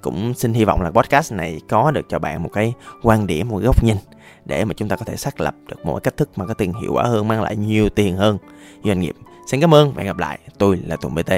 Cũng 0.00 0.34
xin 0.34 0.52
hy 0.52 0.64
vọng 0.64 0.82
là 0.82 0.90
podcast 0.90 1.32
này 1.32 1.60
có 1.68 1.90
được 1.90 2.06
cho 2.08 2.18
bạn 2.18 2.42
một 2.42 2.50
cái 2.52 2.72
quan 3.02 3.26
điểm 3.26 3.48
một 3.48 3.58
cái 3.58 3.66
góc 3.66 3.84
nhìn 3.84 3.96
để 4.44 4.64
mà 4.64 4.74
chúng 4.74 4.88
ta 4.88 4.96
có 4.96 5.04
thể 5.04 5.16
xác 5.16 5.40
lập 5.40 5.54
được 5.68 5.86
một 5.86 6.02
cách 6.02 6.16
thức 6.16 6.38
marketing 6.38 6.72
hiệu 6.74 6.92
quả 6.92 7.04
hơn, 7.04 7.28
mang 7.28 7.42
lại 7.42 7.56
nhiều 7.56 7.88
tiền 7.88 8.16
hơn. 8.16 8.38
Doanh 8.84 9.00
nghiệp, 9.00 9.14
xin 9.46 9.60
cảm 9.60 9.74
ơn 9.74 9.92
và 9.92 10.02
hẹn 10.02 10.06
gặp 10.06 10.18
lại. 10.18 10.38
Tôi 10.58 10.76
là 10.86 10.96
tùng 10.96 11.14
bt 11.14 11.32